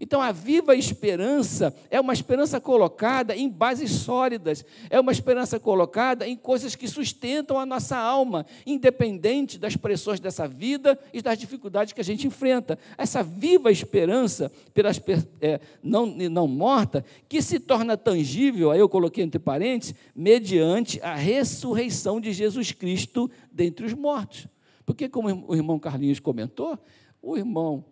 Então, 0.00 0.22
a 0.22 0.32
viva 0.32 0.74
esperança 0.74 1.74
é 1.90 2.00
uma 2.00 2.14
esperança 2.14 2.58
colocada 2.58 3.36
em 3.36 3.50
bases 3.50 3.90
sólidas, 3.90 4.64
é 4.88 4.98
uma 4.98 5.12
esperança 5.12 5.60
colocada 5.60 6.26
em 6.26 6.34
coisas 6.34 6.74
que 6.74 6.88
sustentam 6.88 7.58
a 7.58 7.66
nossa 7.66 7.98
alma, 7.98 8.46
independente 8.64 9.58
das 9.58 9.76
pressões 9.76 10.18
dessa 10.18 10.48
vida 10.48 10.98
e 11.12 11.20
das 11.20 11.38
dificuldades 11.38 11.92
que 11.92 12.00
a 12.00 12.04
gente 12.04 12.26
enfrenta. 12.26 12.78
Essa 12.96 13.22
viva 13.22 13.70
esperança, 13.70 14.50
pela, 14.72 14.90
é, 15.38 15.60
não, 15.82 16.06
não 16.06 16.48
morta, 16.48 17.04
que 17.28 17.42
se 17.42 17.60
torna 17.60 17.94
tangível, 17.94 18.70
aí 18.70 18.80
eu 18.80 18.88
coloquei 18.88 19.22
entre 19.22 19.38
parênteses, 19.38 19.94
mediante 20.16 20.98
a 21.02 21.14
ressurreição 21.14 22.18
de 22.18 22.32
Jesus 22.32 22.72
Cristo 22.72 23.30
dentre 23.52 23.84
os 23.84 23.92
mortos. 23.92 24.46
Porque, 24.86 25.10
como 25.10 25.44
o 25.46 25.54
irmão 25.54 25.78
Carlinhos 25.78 26.20
comentou, 26.20 26.78
o 27.20 27.36
irmão 27.36 27.84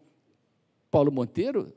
Paulo 0.91 1.13
Monteiro 1.13 1.71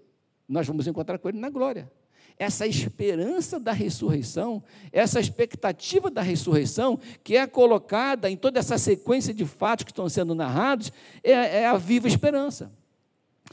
nós 0.52 0.68
vamos 0.68 0.86
encontrar 0.86 1.18
com 1.18 1.30
Ele 1.30 1.40
na 1.40 1.50
glória. 1.50 1.90
Essa 2.38 2.66
esperança 2.68 3.60
da 3.60 3.72
ressurreição, 3.72 4.64
essa 4.92 5.20
expectativa 5.20 6.10
da 6.10 6.22
ressurreição, 6.22 7.00
que 7.24 7.38
é 7.38 7.46
colocada 7.48 8.30
em 8.30 8.36
toda 8.36 8.60
essa 8.60 8.78
sequência 8.78 9.34
de 9.34 9.46
fatos 9.46 9.86
que 9.86 9.92
estão 9.92 10.10
sendo 10.10 10.36
narrados, 10.36 10.92
é, 11.24 11.32
é 11.32 11.68
a 11.68 11.78
viva 11.78 12.08
esperança. 12.08 12.72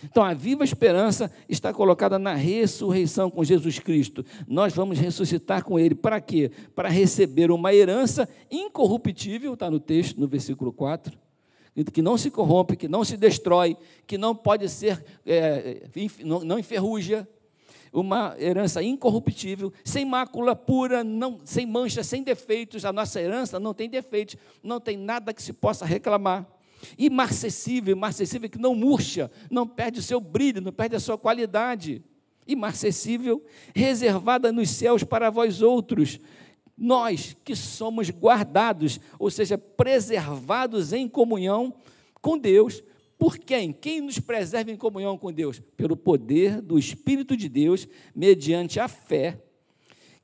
Então, 0.03 0.25
a 0.25 0.33
viva 0.33 0.65
esperança 0.65 1.31
está 1.49 1.73
colocada 1.73 2.19
na 2.19 2.35
ressurreição 2.35 3.31
com 3.31 3.43
Jesus 3.43 3.79
Cristo. 3.79 4.25
Nós 4.47 4.73
vamos 4.73 4.99
ressuscitar 4.99 5.65
com 5.65 5.79
Ele. 5.79 5.95
Para 5.95 6.21
quê? 6.21 6.51
Para 6.75 6.89
receber 6.89 7.51
uma 7.51 7.75
herança 7.75 8.29
incorruptível, 8.51 9.55
está 9.55 9.71
no 9.71 9.81
texto, 9.81 10.21
no 10.21 10.29
versículo 10.29 10.73
4 10.73 11.28
que 11.93 12.03
não 12.03 12.19
se 12.19 12.31
corrompe, 12.31 12.77
que 12.77 12.89
não 12.89 13.05
se 13.05 13.17
destrói, 13.17 13.77
que 14.07 14.19
não 14.19 14.35
pode 14.35 14.69
ser, 14.69 15.05
é, 15.25 15.83
não 16.25 16.59
enferruja, 16.59 17.29
uma 17.93 18.35
herança 18.39 18.83
incorruptível, 18.83 19.73
sem 19.85 20.05
mácula 20.05 20.55
pura, 20.55 21.03
não, 21.03 21.41
sem 21.45 21.67
mancha, 21.67 22.03
sem 22.03 22.23
defeitos. 22.23 22.85
A 22.85 22.93
nossa 22.93 23.21
herança 23.21 23.59
não 23.59 23.75
tem 23.75 23.89
defeitos, 23.89 24.37
não 24.63 24.81
tem 24.81 24.97
nada 24.97 25.33
que 25.33 25.43
se 25.43 25.53
possa 25.53 25.85
reclamar. 25.85 26.47
Imarcessível, 26.97 27.97
imarcessível 27.97 28.49
que 28.49 28.59
não 28.59 28.75
murcha, 28.75 29.31
não 29.51 29.67
perde 29.67 29.99
o 29.99 30.03
seu 30.03 30.21
brilho, 30.21 30.61
não 30.61 30.73
perde 30.73 30.97
a 30.97 31.01
sua 31.01 31.19
qualidade. 31.19 32.03
Imarcessível, 32.47 33.45
reservada 33.75 34.53
nos 34.53 34.71
céus 34.71 35.03
para 35.03 35.29
vós 35.29 35.61
outros, 35.61 36.19
nós 36.79 37.37
que 37.45 37.57
somos 37.57 38.11
guardados, 38.11 39.01
ou 39.19 39.31
seja, 39.31 39.59
preservados 39.59 40.93
em 40.93 41.09
comunhão 41.09 41.75
com 42.21 42.39
Deus, 42.39 42.83
por 43.19 43.37
quem? 43.37 43.73
Quem 43.73 44.01
nos 44.01 44.21
preserva 44.21 44.71
em 44.71 44.77
comunhão 44.77 45.19
com 45.19 45.33
Deus? 45.33 45.61
Pelo 45.77 45.97
poder 45.97 46.63
do 46.63 46.79
Espírito 46.79 47.37
de 47.37 47.49
Deus, 47.49 47.89
mediante 48.15 48.79
a 48.79 48.87
fé, 48.87 49.43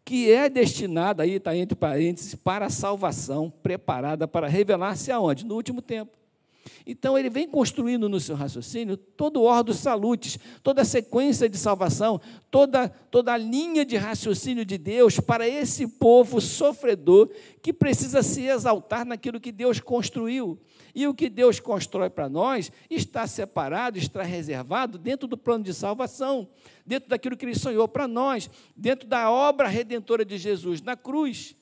que 0.04 0.30
é 0.30 0.49
destinada, 0.49 1.25
aí 1.25 1.32
está 1.32 1.56
entre 1.56 1.75
parênteses, 1.75 2.34
para 2.37 2.66
a 2.66 2.70
salvação, 2.70 3.50
preparada 3.50 4.28
para 4.28 4.46
revelar-se 4.46 5.11
aonde? 5.11 5.44
No 5.44 5.56
último 5.56 5.82
tempo. 5.82 6.24
Então 6.87 7.18
ele 7.18 7.30
vem 7.30 7.49
construindo 7.49 8.09
no 8.09 8.21
seu 8.21 8.37
raciocínio 8.37 8.97
todo 8.97 9.40
o 9.40 9.44
ordo 9.44 9.73
salutis, 9.73 10.38
toda 10.62 10.83
a 10.83 10.85
sequência 10.85 11.49
de 11.49 11.56
salvação, 11.56 12.21
toda, 12.50 12.88
toda 12.88 13.33
a 13.33 13.37
linha 13.37 13.85
de 13.85 13.97
raciocínio 13.97 14.64
de 14.64 14.76
Deus 14.76 15.18
para 15.18 15.49
esse 15.49 15.87
povo 15.87 16.40
sofredor 16.40 17.30
que 17.62 17.73
precisa 17.73 18.23
se 18.23 18.42
exaltar 18.42 19.04
naquilo 19.06 19.40
que 19.40 19.52
Deus 19.52 19.80
construiu. 19.80 20.59
E 20.94 21.09
o 21.09 21.14
que 21.14 21.28
Deus 21.28 21.59
constrói 21.59 22.09
para 22.09 22.28
nós 22.28 22.71
está 22.88 23.26
separado, 23.26 23.99
está 23.99 24.23
reservado 24.23 24.97
dentro 24.97 25.26
do 25.26 25.37
plano 25.37 25.64
de 25.64 25.75
salvação, 25.75 26.49
dentro 26.87 27.09
daquilo 27.09 27.37
que 27.37 27.44
Ele 27.44 27.59
sonhou 27.59 27.88
para 27.88 28.06
nós, 28.06 28.49
dentro 28.76 29.09
da 29.09 29.30
obra 29.30 29.66
redentora 29.66 30.25
de 30.25 30.38
Jesus 30.38 30.80
na 30.80 30.97
cruz. 30.97 31.56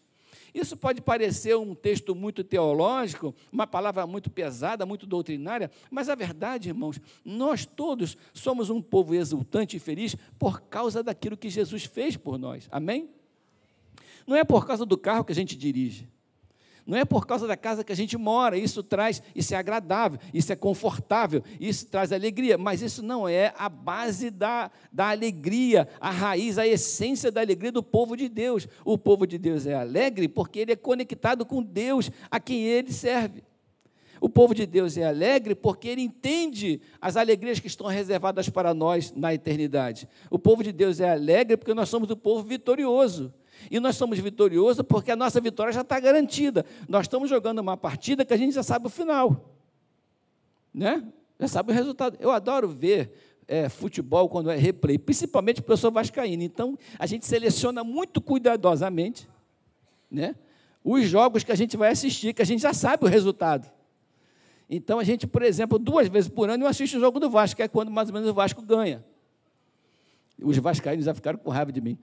Isso 0.55 0.77
pode 0.77 1.01
parecer 1.01 1.57
um 1.57 1.75
texto 1.75 2.15
muito 2.15 2.45
teológico, 2.45 3.35
uma 3.51 3.67
palavra 3.67 4.07
muito 4.07 4.31
pesada, 4.31 4.85
muito 4.85 5.07
doutrinária, 5.07 5.71
mas 5.91 6.11
a 6.11 6.15
verdade, 6.15 6.69
irmãos, 6.69 7.01
nós 7.25 7.65
todos 7.65 8.19
somos 8.35 8.69
um 8.69 8.83
povo 8.83 9.15
exultante 9.15 9.79
e 9.79 9.81
feliz 9.81 10.15
por 10.39 10.61
causa 10.63 11.03
daquilo 11.03 11.37
que 11.37 11.49
Jesus 11.49 11.85
fez 11.85 12.17
por 12.17 12.39
nós. 12.39 12.69
Amém? 12.71 13.09
Não 14.27 14.37
é 14.37 14.45
por 14.45 14.67
causa 14.67 14.85
do 14.85 14.99
carro 14.99 15.25
que 15.25 15.33
a 15.33 15.35
gente 15.35 15.57
dirige. 15.57 16.12
Não 16.85 16.99
é 16.99 17.05
por 17.05 17.27
causa 17.27 17.47
da 17.47 17.57
casa 17.57 17.85
que 17.85 17.93
a 17.93 17.97
gente 17.97 18.17
mora, 18.17 18.57
isso 18.57 18.83
traz, 18.83 19.23
isso 19.35 19.55
é 19.55 19.57
agradável, 19.57 20.19
isso 20.35 20.53
é 20.53 20.57
confortável, 20.57 21.43
isso 21.61 21.87
traz 21.87 22.13
alegria, 22.13 22.59
mas 22.59 22.83
isso 22.83 23.03
não 23.03 23.29
é 23.29 23.55
a 23.57 23.69
base 23.69 24.31
da, 24.31 24.71
da 24.93 25.11
alegria, 25.11 25.89
a 26.01 26.11
raiz, 26.11 26.59
a 26.59 26.67
essência 26.67 27.31
da 27.31 27.41
alegria 27.41 27.71
do 27.71 27.83
povo 27.83 28.17
de 28.17 28.29
Deus. 28.29 28.67
O 28.85 28.99
povo 28.99 29.27
de 29.27 29.39
Deus 29.39 29.65
é 29.67 29.75
alegre 29.75 30.27
porque 30.27 30.59
ele 30.59 30.73
é 30.73 30.77
conectado 30.77 31.47
com 31.47 31.63
Deus, 31.63 32.11
a 32.31 32.41
quem 32.41 32.63
ele 32.65 32.93
serve. 32.93 33.45
O 34.21 34.29
povo 34.29 34.55
de 34.55 34.67
Deus 34.67 34.97
é 34.97 35.05
alegre 35.05 35.53
porque 35.53 35.89
ele 35.89 36.01
entende 36.01 36.81
as 37.01 37.17
alegrias 37.17 37.59
que 37.59 37.67
estão 37.67 37.89
reservadas 37.89 38.49
para 38.49 38.73
nós 38.73 39.13
na 39.17 39.35
eternidade. 39.35 40.09
O 40.31 40.39
povo 40.39 40.63
de 40.63 40.71
Deus 40.71 41.01
é 41.01 41.11
alegre 41.11 41.57
porque 41.57 41.75
nós 41.75 41.89
somos 41.89 42.09
o 42.09 42.17
povo 42.17 42.45
vitorioso. 42.45 43.35
E 43.71 43.81
nós 43.81 43.97
somos 43.97 44.19
vitoriosos 44.19 44.85
porque 44.87 45.11
a 45.11 45.17
nossa 45.17 45.41
vitória 45.41 45.73
já 45.73 45.83
está 45.83 45.99
garantida. 45.99 46.65
Nós 46.89 47.03
estamos 47.03 47.29
jogando 47.29 47.59
uma 47.59 47.77
partida 47.77 48.25
que 48.25 48.33
a 48.33 48.37
gente 48.37 48.55
já 48.55 48.63
sabe 48.63 48.87
o 48.87 48.91
final. 48.91 49.57
Né? 50.73 51.07
Já 51.39 51.49
sabe 51.49 51.73
o 51.73 51.75
resultado. 51.75 52.17
Eu 52.21 52.31
adoro 52.31 52.69
ver 52.69 53.13
é, 53.47 53.69
futebol 53.69 54.29
quando 54.29 54.51
é 54.51 54.57
replay, 54.57 54.99
principalmente 54.99 55.61
porque 55.61 55.73
eu 55.73 55.77
sou 55.77 55.91
vascaíno. 55.91 56.43
Então, 56.43 56.79
a 56.99 57.07
gente 57.07 57.27
seleciona 57.27 57.85
muito 57.85 58.21
cuidadosamente 58.21 59.29
né, 60.11 60.35
os 60.85 61.05
jogos 61.07 61.45
que 61.45 61.53
a 61.53 61.55
gente 61.55 61.77
vai 61.77 61.91
assistir, 61.91 62.35
que 62.35 62.43
a 62.43 62.47
gente 62.47 62.61
já 62.61 62.73
sabe 62.73 63.05
o 63.05 63.09
resultado. 63.09 63.71
Então, 64.69 64.99
a 64.99 65.05
gente, 65.05 65.27
por 65.27 65.43
exemplo, 65.43 65.79
duas 65.79 66.09
vezes 66.09 66.31
por 66.31 66.49
ano 66.49 66.65
eu 66.65 66.69
assisto 66.69 66.97
o 66.97 67.01
jogo 67.01 67.21
do 67.21 67.29
Vasco, 67.29 67.57
que 67.57 67.63
é 67.63 67.69
quando 67.69 67.91
mais 67.91 68.09
ou 68.09 68.15
menos 68.15 68.29
o 68.29 68.35
Vasco 68.35 68.63
ganha. 68.63 69.05
Os 70.43 70.57
vascaínos 70.57 71.05
já 71.05 71.15
ficaram 71.15 71.39
com 71.39 71.51
raiva 71.51 71.71
de 71.71 71.81
mim. 71.81 71.99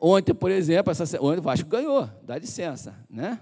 Ontem, 0.00 0.34
por 0.34 0.50
exemplo, 0.50 0.90
essa, 0.90 1.04
ontem 1.22 1.40
o 1.40 1.42
Vasco 1.42 1.68
ganhou, 1.68 2.08
dá 2.22 2.38
licença, 2.38 2.94
né? 3.10 3.40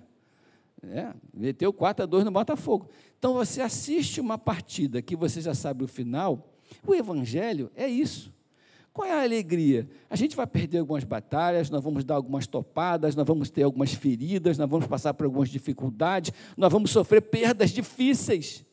É, 0.83 1.13
meteu 1.33 1.73
4 1.73 2.03
a 2.03 2.07
2 2.07 2.25
no 2.25 2.31
Botafogo. 2.31 2.89
Então 3.19 3.35
você 3.35 3.63
assiste 3.63 4.21
uma 4.21 4.37
partida 4.37 5.01
que 5.01 5.17
você 5.17 5.41
já 5.41 5.55
sabe 5.55 5.85
o 5.85 5.89
final. 5.89 6.53
O 6.87 6.95
Evangelho 6.95 7.71
é 7.75 7.87
isso. 7.87 8.35
Qual 8.93 9.09
é 9.09 9.13
a 9.13 9.23
alegria? 9.23 9.89
A 10.09 10.15
gente 10.15 10.37
vai 10.37 10.47
perder 10.47 10.79
algumas 10.79 11.03
batalhas, 11.03 11.69
nós 11.69 11.83
vamos 11.83 12.05
dar 12.05 12.15
algumas 12.15 12.47
topadas, 12.47 13.17
nós 13.17 13.27
vamos 13.27 13.51
ter 13.51 13.65
algumas 13.65 13.93
feridas, 13.93 14.57
nós 14.57 14.71
vamos 14.71 14.87
passar 14.87 15.15
por 15.15 15.25
algumas 15.25 15.49
dificuldades, 15.49 16.33
nós 16.57 16.71
vamos 16.71 16.91
sofrer 16.91 17.23
perdas 17.23 17.71
difíceis. 17.71 18.65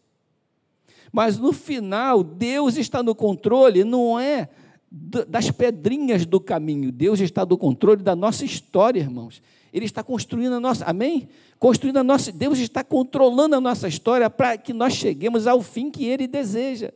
Mas 1.12 1.38
no 1.38 1.52
final, 1.52 2.24
Deus 2.24 2.78
está 2.78 3.02
no 3.02 3.16
controle, 3.16 3.84
não 3.84 4.20
é 4.20 4.50
das 4.92 5.50
pedrinhas 5.50 6.26
do 6.26 6.40
caminho. 6.40 6.92
Deus 6.92 7.22
está 7.22 7.46
do 7.46 7.58
controle 7.58 8.04
da 8.04 8.16
nossa 8.16 8.44
história, 8.44 9.00
irmãos. 9.00 9.42
Ele 9.72 9.86
está 9.86 10.04
construindo 10.04 10.54
a 10.54 10.60
nossa, 10.60 10.84
amém? 10.84 11.30
Construindo 11.58 11.98
a 11.98 12.04
nossa, 12.04 12.32
Deus 12.32 12.60
está 12.60 12.84
controlando 12.84 13.56
a 13.56 13.62
nossa 13.62 13.88
história 13.88 14.30
para 14.30 14.58
que 14.58 14.74
nós 14.74 14.94
cheguemos 14.94 15.48
ao 15.48 15.62
fim 15.62 15.90
que 15.90 16.06
Ele 16.06 16.28
deseja. 16.28 16.92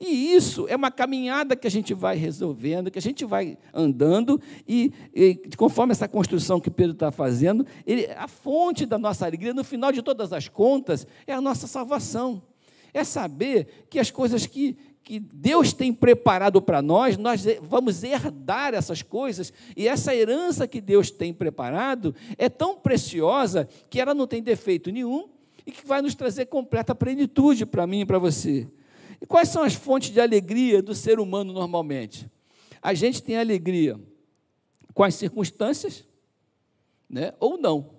E 0.00 0.32
isso 0.32 0.66
é 0.68 0.76
uma 0.76 0.92
caminhada 0.92 1.56
que 1.56 1.66
a 1.66 1.70
gente 1.70 1.92
vai 1.92 2.16
resolvendo, 2.16 2.90
que 2.90 3.00
a 3.00 3.02
gente 3.02 3.24
vai 3.24 3.58
andando, 3.74 4.40
e, 4.66 4.92
e 5.12 5.34
conforme 5.56 5.90
essa 5.90 6.06
construção 6.06 6.60
que 6.60 6.70
Pedro 6.70 6.92
está 6.92 7.10
fazendo, 7.10 7.66
ele, 7.84 8.06
a 8.16 8.28
fonte 8.28 8.86
da 8.86 8.96
nossa 8.96 9.26
alegria, 9.26 9.52
no 9.52 9.64
final 9.64 9.90
de 9.90 10.00
todas 10.00 10.32
as 10.32 10.48
contas, 10.48 11.04
é 11.26 11.32
a 11.32 11.40
nossa 11.40 11.66
salvação. 11.66 12.40
É 12.94 13.02
saber 13.02 13.86
que 13.90 13.98
as 13.98 14.08
coisas 14.08 14.46
que, 14.46 14.76
que 15.08 15.18
Deus 15.18 15.72
tem 15.72 15.90
preparado 15.90 16.60
para 16.60 16.82
nós, 16.82 17.16
nós 17.16 17.42
vamos 17.62 18.04
herdar 18.04 18.74
essas 18.74 19.00
coisas, 19.00 19.50
e 19.74 19.88
essa 19.88 20.14
herança 20.14 20.68
que 20.68 20.82
Deus 20.82 21.10
tem 21.10 21.32
preparado 21.32 22.14
é 22.36 22.50
tão 22.50 22.76
preciosa 22.76 23.66
que 23.88 23.98
ela 23.98 24.12
não 24.12 24.26
tem 24.26 24.42
defeito 24.42 24.92
nenhum 24.92 25.30
e 25.64 25.72
que 25.72 25.86
vai 25.86 26.02
nos 26.02 26.14
trazer 26.14 26.44
completa 26.44 26.94
plenitude 26.94 27.64
para 27.64 27.86
mim 27.86 28.00
e 28.00 28.04
para 28.04 28.18
você. 28.18 28.68
E 29.18 29.24
quais 29.24 29.48
são 29.48 29.62
as 29.62 29.72
fontes 29.72 30.10
de 30.10 30.20
alegria 30.20 30.82
do 30.82 30.94
ser 30.94 31.18
humano 31.18 31.54
normalmente? 31.54 32.30
A 32.82 32.92
gente 32.92 33.22
tem 33.22 33.38
alegria 33.38 33.98
com 34.92 35.04
as 35.04 35.14
circunstâncias, 35.14 36.04
né, 37.08 37.32
ou 37.40 37.56
não. 37.56 37.94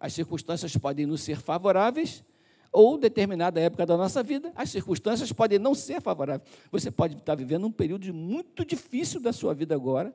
As 0.00 0.12
circunstâncias 0.12 0.76
podem 0.76 1.06
nos 1.06 1.20
ser 1.20 1.40
favoráveis 1.40 2.24
ou 2.74 2.98
determinada 2.98 3.60
época 3.60 3.86
da 3.86 3.96
nossa 3.96 4.20
vida, 4.22 4.52
as 4.56 4.68
circunstâncias 4.68 5.32
podem 5.32 5.60
não 5.60 5.74
ser 5.74 6.02
favoráveis. 6.02 6.50
Você 6.72 6.90
pode 6.90 7.14
estar 7.16 7.36
vivendo 7.36 7.66
um 7.66 7.70
período 7.70 8.12
muito 8.12 8.64
difícil 8.64 9.20
da 9.20 9.32
sua 9.32 9.54
vida 9.54 9.74
agora, 9.74 10.12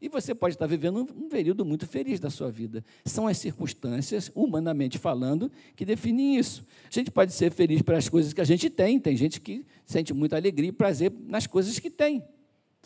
e 0.00 0.08
você 0.08 0.32
pode 0.32 0.54
estar 0.54 0.66
vivendo 0.66 1.00
um 1.00 1.28
período 1.28 1.64
muito 1.64 1.86
feliz 1.86 2.20
da 2.20 2.30
sua 2.30 2.50
vida. 2.50 2.84
São 3.04 3.26
as 3.26 3.38
circunstâncias, 3.38 4.30
humanamente 4.32 4.96
falando, 4.96 5.50
que 5.74 5.84
definem 5.84 6.36
isso. 6.36 6.64
A 6.84 6.92
gente 6.92 7.10
pode 7.10 7.32
ser 7.32 7.50
feliz 7.50 7.82
pelas 7.82 8.08
coisas 8.08 8.32
que 8.32 8.40
a 8.40 8.44
gente 8.44 8.70
tem, 8.70 9.00
tem 9.00 9.16
gente 9.16 9.40
que 9.40 9.64
sente 9.84 10.14
muita 10.14 10.36
alegria 10.36 10.68
e 10.68 10.72
prazer 10.72 11.12
nas 11.26 11.48
coisas 11.48 11.78
que 11.80 11.90
tem. 11.90 12.22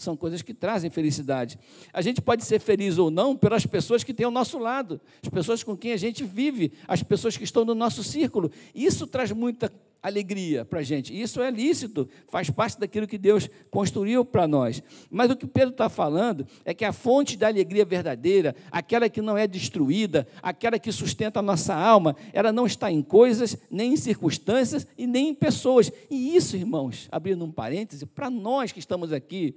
São 0.02 0.16
coisas 0.16 0.42
que 0.42 0.52
trazem 0.52 0.90
felicidade. 0.90 1.59
A 1.92 2.02
gente 2.02 2.21
pode 2.21 2.44
ser 2.44 2.61
feliz 2.61 2.99
ou 2.99 3.11
não 3.11 3.37
pelas 3.37 3.64
pessoas 3.64 4.02
que 4.02 4.12
têm 4.12 4.26
ao 4.26 4.32
nosso 4.32 4.59
lado, 4.59 5.00
as 5.23 5.28
pessoas 5.28 5.62
com 5.62 5.76
quem 5.76 5.92
a 5.92 5.97
gente 5.97 6.25
vive, 6.25 6.73
as 6.88 7.02
pessoas 7.02 7.37
que 7.37 7.44
estão 7.44 7.64
no 7.64 7.75
nosso 7.75 8.02
círculo. 8.02 8.50
Isso 8.75 9.06
traz 9.06 9.30
muita 9.32 9.73
alegria 10.02 10.64
para 10.64 10.80
a 10.80 10.82
gente. 10.82 11.18
Isso 11.18 11.40
é 11.40 11.50
lícito, 11.50 12.09
faz 12.28 12.50
parte 12.50 12.78
daquilo 12.78 13.06
que 13.06 13.16
Deus 13.16 13.49
construiu 13.71 14.25
para 14.25 14.49
nós. 14.49 14.82
Mas 15.09 15.30
o 15.30 15.37
que 15.37 15.47
Pedro 15.47 15.71
está 15.71 15.88
falando 15.88 16.47
é 16.64 16.75
que 16.75 16.85
a 16.85 16.92
fonte 16.92 17.37
da 17.37 17.47
alegria 17.47 17.85
verdadeira, 17.85 18.56
aquela 18.71 19.09
que 19.09 19.23
não 19.23 19.38
é 19.38 19.47
destruída, 19.47 20.26
aquela 20.42 20.78
que 20.78 20.90
sustenta 20.90 21.38
a 21.38 21.42
nossa 21.42 21.75
alma, 21.75 22.16
ela 22.32 22.52
não 22.52 22.66
está 22.66 22.90
em 22.90 23.02
coisas, 23.02 23.56
nem 23.71 23.92
em 23.92 23.97
circunstâncias 23.97 24.87
e 24.99 25.06
nem 25.06 25.28
em 25.28 25.35
pessoas. 25.35 25.92
E 26.11 26.35
isso, 26.35 26.56
irmãos, 26.56 27.09
abrindo 27.12 27.44
um 27.44 27.52
parêntese, 27.52 28.04
para 28.04 28.28
nós 28.28 28.73
que 28.73 28.80
estamos 28.80 29.12
aqui, 29.12 29.54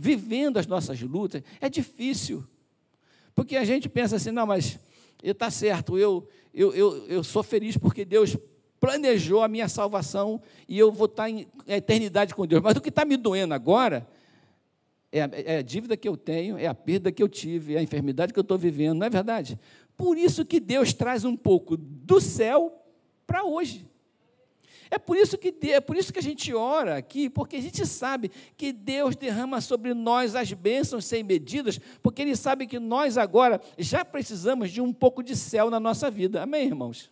vivendo 0.00 0.56
as 0.56 0.66
nossas 0.66 1.00
lutas, 1.02 1.42
é 1.60 1.68
difícil. 1.68 2.44
Porque 3.34 3.56
a 3.56 3.64
gente 3.64 3.88
pensa 3.88 4.16
assim, 4.16 4.30
não, 4.30 4.46
mas 4.46 4.78
está 5.22 5.50
certo, 5.50 5.98
eu, 5.98 6.26
eu, 6.54 6.74
eu, 6.74 7.06
eu 7.06 7.22
sou 7.22 7.42
feliz 7.42 7.76
porque 7.76 8.04
Deus 8.04 8.36
planejou 8.80 9.42
a 9.42 9.48
minha 9.48 9.68
salvação 9.68 10.40
e 10.66 10.78
eu 10.78 10.90
vou 10.90 11.04
estar 11.04 11.28
em 11.28 11.46
eternidade 11.66 12.34
com 12.34 12.46
Deus. 12.46 12.62
Mas 12.62 12.76
o 12.76 12.80
que 12.80 12.88
está 12.88 13.04
me 13.04 13.18
doendo 13.18 13.52
agora 13.52 14.08
é 15.12 15.22
a, 15.22 15.30
é 15.32 15.56
a, 15.58 15.62
dívida 15.62 15.96
que 15.98 16.08
eu 16.08 16.16
tenho, 16.16 16.56
é 16.56 16.66
a 16.66 16.74
perda 16.74 17.12
que 17.12 17.22
eu 17.22 17.28
tive, 17.28 17.74
é 17.74 17.78
a 17.78 17.82
enfermidade 17.82 18.32
que 18.32 18.38
eu 18.38 18.42
estou 18.42 18.56
vivendo, 18.56 18.98
não 18.98 19.06
é 19.06 19.10
verdade? 19.10 19.60
Por 19.96 20.16
isso 20.16 20.46
que 20.46 20.58
Deus 20.58 20.94
traz 20.94 21.26
um 21.26 21.36
pouco 21.36 21.76
do 21.76 22.20
céu 22.20 22.82
para 23.26 23.44
hoje. 23.44 23.89
É 24.90 24.98
por 24.98 25.16
isso 25.16 25.38
que 25.38 25.54
é 25.70 25.80
por 25.80 25.96
isso 25.96 26.12
que 26.12 26.18
a 26.18 26.22
gente 26.22 26.52
ora 26.52 26.96
aqui, 26.96 27.30
porque 27.30 27.56
a 27.56 27.62
gente 27.62 27.86
sabe 27.86 28.30
que 28.56 28.72
Deus 28.72 29.14
derrama 29.14 29.60
sobre 29.60 29.94
nós 29.94 30.34
as 30.34 30.52
bênçãos 30.52 31.04
sem 31.04 31.22
medidas, 31.22 31.78
porque 32.02 32.22
Ele 32.22 32.34
sabe 32.34 32.66
que 32.66 32.80
nós 32.80 33.16
agora 33.16 33.60
já 33.78 34.04
precisamos 34.04 34.70
de 34.70 34.80
um 34.80 34.92
pouco 34.92 35.22
de 35.22 35.36
céu 35.36 35.70
na 35.70 35.78
nossa 35.78 36.10
vida. 36.10 36.42
Amém, 36.42 36.66
irmãos? 36.66 37.08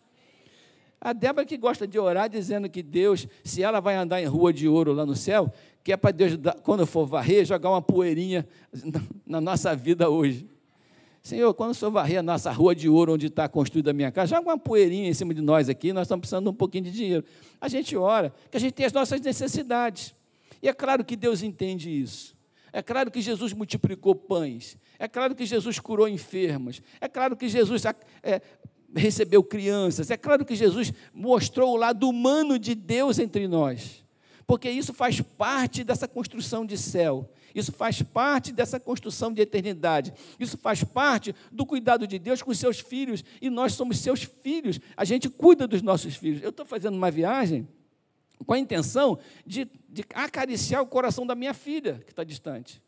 A 1.00 1.12
Débora 1.12 1.46
que 1.46 1.56
gosta 1.56 1.86
de 1.86 1.96
orar 1.96 2.28
dizendo 2.28 2.68
que 2.68 2.82
Deus, 2.82 3.28
se 3.44 3.62
ela 3.62 3.78
vai 3.78 3.94
andar 3.94 4.20
em 4.20 4.26
rua 4.26 4.52
de 4.52 4.66
ouro 4.66 4.92
lá 4.92 5.06
no 5.06 5.14
céu, 5.14 5.52
que 5.84 5.92
é 5.92 5.96
para 5.96 6.10
Deus, 6.10 6.32
quando 6.64 6.84
for 6.84 7.06
varrer, 7.06 7.44
jogar 7.44 7.70
uma 7.70 7.80
poeirinha 7.80 8.46
na 9.24 9.40
nossa 9.40 9.76
vida 9.76 10.10
hoje. 10.10 10.48
Senhor, 11.28 11.52
quando 11.52 11.72
o 11.72 11.74
Senhor 11.74 11.90
varrer 11.90 12.20
a 12.20 12.22
nossa 12.22 12.50
rua 12.50 12.74
de 12.74 12.88
ouro 12.88 13.12
onde 13.12 13.26
está 13.26 13.46
construída 13.46 13.90
a 13.90 13.92
minha 13.92 14.10
casa, 14.10 14.34
joga 14.34 14.48
uma 14.48 14.58
poeirinha 14.58 15.10
em 15.10 15.12
cima 15.12 15.34
de 15.34 15.42
nós 15.42 15.68
aqui, 15.68 15.92
nós 15.92 16.06
estamos 16.06 16.22
precisando 16.22 16.44
de 16.44 16.48
um 16.48 16.54
pouquinho 16.54 16.84
de 16.84 16.90
dinheiro. 16.90 17.22
A 17.60 17.68
gente 17.68 17.94
ora, 17.94 18.32
que 18.50 18.56
a 18.56 18.60
gente 18.60 18.72
tem 18.72 18.86
as 18.86 18.94
nossas 18.94 19.20
necessidades. 19.20 20.14
E 20.62 20.68
é 20.70 20.72
claro 20.72 21.04
que 21.04 21.14
Deus 21.14 21.42
entende 21.42 21.90
isso. 21.90 22.34
É 22.72 22.80
claro 22.80 23.10
que 23.10 23.20
Jesus 23.20 23.52
multiplicou 23.52 24.14
pães. 24.14 24.78
É 24.98 25.06
claro 25.06 25.34
que 25.34 25.44
Jesus 25.44 25.78
curou 25.78 26.08
enfermos. 26.08 26.80
É 26.98 27.06
claro 27.08 27.36
que 27.36 27.46
Jesus 27.46 27.84
é, 28.22 28.40
recebeu 28.96 29.44
crianças. 29.44 30.10
É 30.10 30.16
claro 30.16 30.46
que 30.46 30.56
Jesus 30.56 30.94
mostrou 31.12 31.74
o 31.74 31.76
lado 31.76 32.08
humano 32.08 32.58
de 32.58 32.74
Deus 32.74 33.18
entre 33.18 33.46
nós. 33.46 34.02
Porque 34.48 34.70
isso 34.70 34.94
faz 34.94 35.20
parte 35.20 35.84
dessa 35.84 36.08
construção 36.08 36.64
de 36.64 36.78
céu. 36.78 37.30
Isso 37.54 37.70
faz 37.70 38.00
parte 38.00 38.50
dessa 38.50 38.80
construção 38.80 39.30
de 39.30 39.42
eternidade. 39.42 40.10
Isso 40.40 40.56
faz 40.56 40.82
parte 40.82 41.34
do 41.52 41.66
cuidado 41.66 42.06
de 42.06 42.18
Deus 42.18 42.40
com 42.40 42.54
seus 42.54 42.80
filhos. 42.80 43.22
E 43.42 43.50
nós 43.50 43.74
somos 43.74 43.98
seus 43.98 44.22
filhos. 44.22 44.80
A 44.96 45.04
gente 45.04 45.28
cuida 45.28 45.68
dos 45.68 45.82
nossos 45.82 46.16
filhos. 46.16 46.42
Eu 46.42 46.48
estou 46.48 46.64
fazendo 46.64 46.94
uma 46.96 47.10
viagem 47.10 47.68
com 48.46 48.54
a 48.54 48.58
intenção 48.58 49.18
de, 49.44 49.68
de 49.86 50.02
acariciar 50.14 50.82
o 50.82 50.86
coração 50.86 51.26
da 51.26 51.34
minha 51.34 51.52
filha, 51.52 52.00
que 52.06 52.12
está 52.12 52.24
distante. 52.24 52.82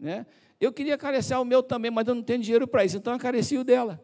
Né? 0.00 0.24
Eu 0.58 0.72
queria 0.72 0.94
acariciar 0.94 1.38
o 1.38 1.44
meu 1.44 1.62
também, 1.62 1.90
mas 1.90 2.08
eu 2.08 2.14
não 2.14 2.22
tenho 2.22 2.40
dinheiro 2.40 2.66
para 2.66 2.82
isso, 2.82 2.96
então 2.96 3.12
eu 3.12 3.18
acaricio 3.18 3.60
o 3.60 3.64
dela. 3.64 4.02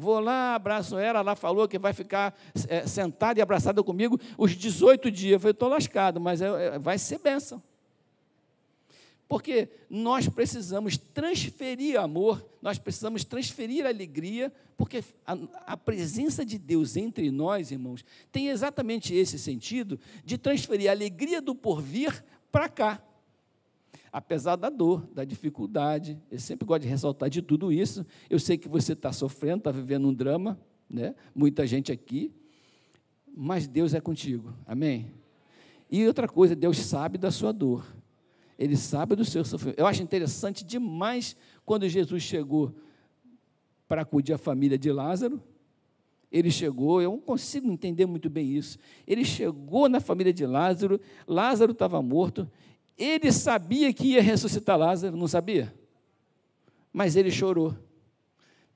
Vou 0.00 0.18
lá, 0.18 0.54
abraço 0.54 0.96
ela, 0.96 1.18
ela 1.18 1.36
falou 1.36 1.68
que 1.68 1.78
vai 1.78 1.92
ficar 1.92 2.34
é, 2.68 2.86
sentada 2.86 3.38
e 3.38 3.42
abraçada 3.42 3.82
comigo 3.82 4.18
os 4.38 4.52
18 4.52 5.10
dias. 5.10 5.34
Eu 5.34 5.40
falei, 5.40 5.52
estou 5.52 5.68
lascado, 5.68 6.18
mas 6.18 6.40
é, 6.40 6.46
é, 6.46 6.78
vai 6.78 6.96
ser 6.96 7.18
bênção. 7.18 7.62
Porque 9.28 9.68
nós 9.90 10.26
precisamos 10.26 10.96
transferir 10.96 12.00
amor, 12.00 12.44
nós 12.62 12.78
precisamos 12.78 13.24
transferir 13.24 13.86
alegria, 13.86 14.50
porque 14.74 15.04
a, 15.26 15.36
a, 15.66 15.76
presença 15.76 16.44
de 16.46 16.58
Deus 16.58 16.96
entre 16.96 17.30
nós, 17.30 17.70
irmãos, 17.70 18.02
tem 18.32 18.48
exatamente 18.48 19.14
esse 19.14 19.38
sentido 19.38 20.00
de 20.24 20.38
transferir 20.38 20.88
a 20.88 20.92
alegria 20.92 21.42
do 21.42 21.54
porvir 21.54 22.24
para 22.50 22.70
cá. 22.70 23.02
Apesar 24.12 24.56
da 24.56 24.68
dor, 24.68 25.06
da 25.14 25.24
dificuldade, 25.24 26.18
eu 26.30 26.38
sempre 26.38 26.66
gosto 26.66 26.82
de 26.82 26.88
ressaltar 26.88 27.30
de 27.30 27.40
tudo 27.40 27.72
isso. 27.72 28.04
Eu 28.28 28.40
sei 28.40 28.58
que 28.58 28.68
você 28.68 28.92
está 28.92 29.12
sofrendo, 29.12 29.58
está 29.58 29.70
vivendo 29.70 30.08
um 30.08 30.14
drama, 30.14 30.58
né? 30.88 31.14
muita 31.34 31.66
gente 31.66 31.92
aqui, 31.92 32.32
mas 33.36 33.68
Deus 33.68 33.94
é 33.94 34.00
contigo, 34.00 34.52
amém? 34.66 35.12
E 35.90 36.06
outra 36.06 36.28
coisa, 36.28 36.56
Deus 36.56 36.78
sabe 36.78 37.18
da 37.18 37.30
sua 37.30 37.52
dor. 37.52 37.86
Ele 38.58 38.76
sabe 38.76 39.16
do 39.16 39.24
seu 39.24 39.44
sofrimento. 39.44 39.78
Eu 39.78 39.86
acho 39.86 40.02
interessante 40.02 40.64
demais 40.64 41.36
quando 41.64 41.88
Jesus 41.88 42.22
chegou 42.22 42.74
para 43.88 44.02
acudir 44.02 44.32
a 44.32 44.38
família 44.38 44.78
de 44.78 44.92
Lázaro. 44.92 45.42
Ele 46.30 46.50
chegou, 46.50 47.02
eu 47.02 47.10
não 47.10 47.18
consigo 47.18 47.70
entender 47.70 48.06
muito 48.06 48.30
bem 48.30 48.48
isso. 48.48 48.78
Ele 49.06 49.24
chegou 49.24 49.88
na 49.88 49.98
família 49.98 50.32
de 50.32 50.46
Lázaro, 50.46 51.00
Lázaro 51.26 51.72
estava 51.72 52.00
morto, 52.00 52.48
ele 53.00 53.32
sabia 53.32 53.92
que 53.92 54.08
ia 54.08 54.22
ressuscitar 54.22 54.78
Lázaro, 54.78 55.16
não 55.16 55.26
sabia? 55.26 55.74
Mas 56.92 57.16
ele 57.16 57.30
chorou. 57.30 57.74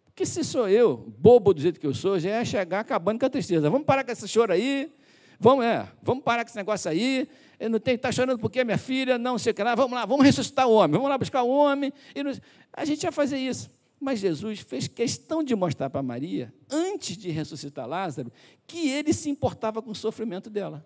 Porque 0.07 0.25
se 0.25 0.43
sou 0.43 0.69
eu, 0.69 1.13
bobo 1.19 1.53
do 1.53 1.61
jeito 1.61 1.79
que 1.79 1.87
eu 1.87 1.93
sou, 1.93 2.19
já 2.19 2.31
ia 2.31 2.45
chegar 2.45 2.81
acabando 2.81 3.19
com 3.19 3.27
a 3.27 3.31
tristeza. 3.31 3.69
Vamos 3.69 3.85
parar 3.85 4.03
com 4.03 4.13
esse 4.13 4.27
choro 4.27 4.53
aí, 4.53 4.91
vamos, 5.39 5.65
é, 5.65 5.87
vamos 6.03 6.25
parar 6.25 6.45
com 6.45 6.49
esse 6.49 6.57
negócio 6.57 6.91
aí, 6.91 7.29
eu 7.59 7.69
não 7.69 7.79
tenho, 7.79 7.97
está 7.97 8.11
chorando 8.11 8.39
porque 8.39 8.61
é 8.61 8.65
minha 8.65 8.79
filha, 8.79 9.19
não 9.19 9.37
sei 9.39 9.53
o 9.53 9.55
que 9.55 9.63
lá, 9.63 9.75
vamos 9.75 9.93
lá, 9.93 10.07
vamos 10.07 10.25
ressuscitar 10.25 10.67
o 10.67 10.73
homem, 10.73 10.93
vamos 10.93 11.09
lá 11.09 11.19
buscar 11.19 11.43
o 11.43 11.49
homem. 11.49 11.93
A 12.73 12.85
gente 12.85 13.03
ia 13.03 13.13
fazer 13.13 13.39
isso. 13.39 13.71
Mas 14.01 14.21
Jesus 14.21 14.61
fez 14.61 14.87
questão 14.87 15.43
de 15.43 15.55
mostrar 15.55 15.89
para 15.89 16.03
Maria, 16.03 16.53
antes 16.71 17.17
de 17.17 17.31
ressuscitar 17.31 17.87
Lázaro, 17.87 18.33
que 18.67 18.89
ele 18.89 19.13
se 19.13 19.31
importava 19.31 19.81
com 19.81 19.91
o 19.91 19.95
sofrimento 19.95 20.51
dela. 20.51 20.85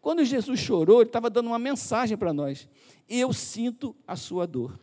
Quando 0.00 0.24
Jesus 0.24 0.58
chorou, 0.58 1.00
ele 1.00 1.08
estava 1.08 1.28
dando 1.28 1.48
uma 1.48 1.58
mensagem 1.58 2.16
para 2.16 2.32
nós: 2.32 2.68
Eu 3.08 3.32
sinto 3.32 3.94
a 4.06 4.16
sua 4.16 4.46
dor, 4.46 4.78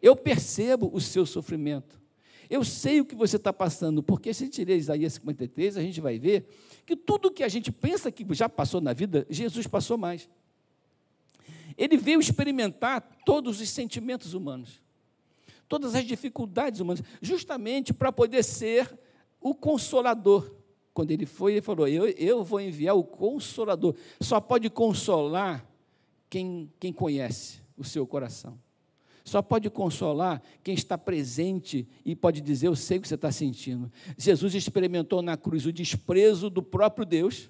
eu 0.00 0.16
percebo 0.16 0.90
o 0.92 1.00
seu 1.00 1.26
sofrimento, 1.26 2.00
eu 2.48 2.64
sei 2.64 3.00
o 3.00 3.04
que 3.04 3.14
você 3.14 3.36
está 3.36 3.52
passando, 3.52 4.02
porque 4.02 4.32
se 4.32 4.48
tirar 4.48 4.74
Isaías 4.74 5.14
53, 5.14 5.76
a 5.76 5.82
gente 5.82 6.00
vai 6.00 6.18
ver 6.18 6.48
que 6.86 6.96
tudo 6.96 7.30
que 7.30 7.42
a 7.42 7.48
gente 7.48 7.70
pensa 7.70 8.10
que 8.10 8.26
já 8.34 8.48
passou 8.48 8.80
na 8.80 8.92
vida, 8.92 9.26
Jesus 9.28 9.66
passou 9.66 9.98
mais. 9.98 10.28
Ele 11.76 11.96
veio 11.96 12.18
experimentar 12.18 13.00
todos 13.24 13.60
os 13.60 13.68
sentimentos 13.68 14.34
humanos, 14.34 14.80
todas 15.68 15.94
as 15.94 16.04
dificuldades 16.04 16.80
humanas, 16.80 17.04
justamente 17.20 17.92
para 17.92 18.10
poder 18.10 18.42
ser 18.42 18.98
o 19.40 19.54
consolador. 19.54 20.57
Quando 20.98 21.12
ele 21.12 21.26
foi, 21.26 21.52
ele 21.52 21.60
falou: 21.62 21.86
Eu, 21.86 22.08
eu 22.08 22.42
vou 22.42 22.60
enviar 22.60 22.96
o 22.96 23.04
consolador. 23.04 23.94
Só 24.20 24.40
pode 24.40 24.68
consolar 24.68 25.64
quem, 26.28 26.72
quem 26.80 26.92
conhece 26.92 27.60
o 27.76 27.84
seu 27.84 28.04
coração. 28.04 28.58
Só 29.24 29.40
pode 29.40 29.70
consolar 29.70 30.42
quem 30.60 30.74
está 30.74 30.98
presente 30.98 31.86
e 32.04 32.16
pode 32.16 32.40
dizer: 32.40 32.66
Eu 32.66 32.74
sei 32.74 32.98
o 32.98 33.00
que 33.00 33.06
você 33.06 33.14
está 33.14 33.30
sentindo. 33.30 33.92
Jesus 34.16 34.56
experimentou 34.56 35.22
na 35.22 35.36
cruz 35.36 35.66
o 35.66 35.72
desprezo 35.72 36.50
do 36.50 36.64
próprio 36.64 37.06
Deus, 37.06 37.48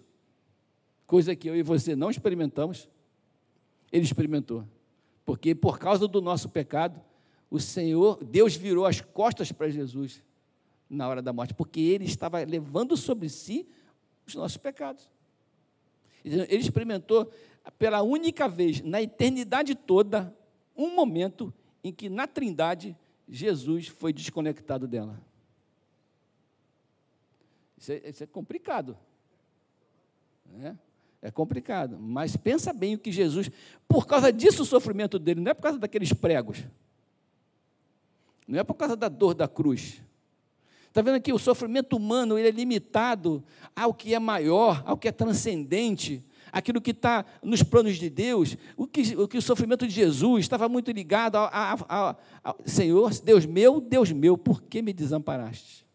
coisa 1.07 1.35
que 1.35 1.49
eu 1.49 1.57
e 1.57 1.63
você 1.63 1.97
não 1.97 2.11
experimentamos. 2.11 2.87
Ele 3.91 4.05
experimentou, 4.05 4.63
porque 5.25 5.55
por 5.55 5.79
causa 5.79 6.07
do 6.07 6.21
nosso 6.21 6.51
pecado, 6.51 7.01
o 7.51 7.59
Senhor, 7.59 8.23
Deus 8.23 8.55
virou 8.55 8.85
as 8.85 9.01
costas 9.01 9.51
para 9.51 9.71
Jesus 9.71 10.23
na 10.89 11.09
hora 11.09 11.21
da 11.21 11.33
morte, 11.33 11.55
porque 11.55 11.81
ele 11.81 12.05
estava 12.05 12.43
levando 12.45 12.97
sobre 12.97 13.29
si 13.29 13.69
os 14.27 14.35
nossos 14.35 14.57
pecados. 14.57 15.09
Ele 16.25 16.57
experimentou 16.57 17.31
pela 17.79 18.03
única 18.03 18.49
vez 18.49 18.81
na 18.81 19.01
eternidade 19.03 19.75
toda 19.75 20.35
um 20.77 20.95
momento 20.95 21.53
em 21.83 21.93
que 21.93 22.09
na 22.09 22.27
Trindade 22.27 22.97
Jesus 23.29 23.89
foi 23.89 24.13
desconectado 24.13 24.87
dela. 24.87 25.21
Isso 27.77 27.93
é, 27.93 28.09
isso 28.09 28.25
é 28.25 28.27
complicado. 28.27 28.97
Né? 30.47 30.77
É 31.21 31.31
complicado. 31.31 31.99
Mas 31.99 32.37
pensa 32.37 32.73
bem 32.73 32.95
o 32.95 32.99
que 32.99 33.13
Jesus, 33.13 33.51
por 33.87 34.07
causa 34.07 34.33
disso 34.33 34.63
o 34.63 34.67
sofrimento 34.67 35.19
dele, 35.19 35.41
não 35.41 35.51
é 35.51 35.55
por 35.55 35.63
causa 35.63 35.79
daqueles 35.79 36.13
pregos. 36.13 36.65
Não 38.47 38.59
é 38.59 38.65
por 38.65 38.75
causa 38.75 38.97
da 38.97 39.09
dor 39.09 39.35
da 39.35 39.47
cruz. 39.47 40.03
Está 40.89 41.03
vendo 41.03 41.17
aqui? 41.17 41.33
O 41.33 41.39
sofrimento 41.39 41.97
humano 41.97 42.39
ele 42.39 42.49
é 42.49 42.51
limitado 42.51 43.45
ao 43.77 43.95
que 43.95 44.15
é 44.15 44.19
maior, 44.19 44.83
ao 44.87 44.97
que 44.97 45.07
é 45.07 45.13
transcendente, 45.13 46.25
aquilo 46.51 46.81
que 46.81 46.91
está 46.91 47.25
nos 47.43 47.63
planos 47.63 47.97
de 47.97 48.11
Deus. 48.11 48.57
O 48.77 48.87
que, 48.87 49.17
o 49.17 49.29
que 49.29 49.39
o 49.39 49.43
sofrimento 49.43 49.87
de 49.87 49.95
Jesus 49.95 50.45
estava 50.45 50.69
muito 50.69 50.91
ligado 50.91 51.37
ao, 51.37 52.19
Senhor, 52.65 53.13
Deus 53.21 53.47
meu, 53.47 53.81
Deus 53.81 54.11
meu, 54.11 54.37
por 54.37 54.63
que 54.63 54.83
me 54.83 54.93
desamparaste? 54.93 55.87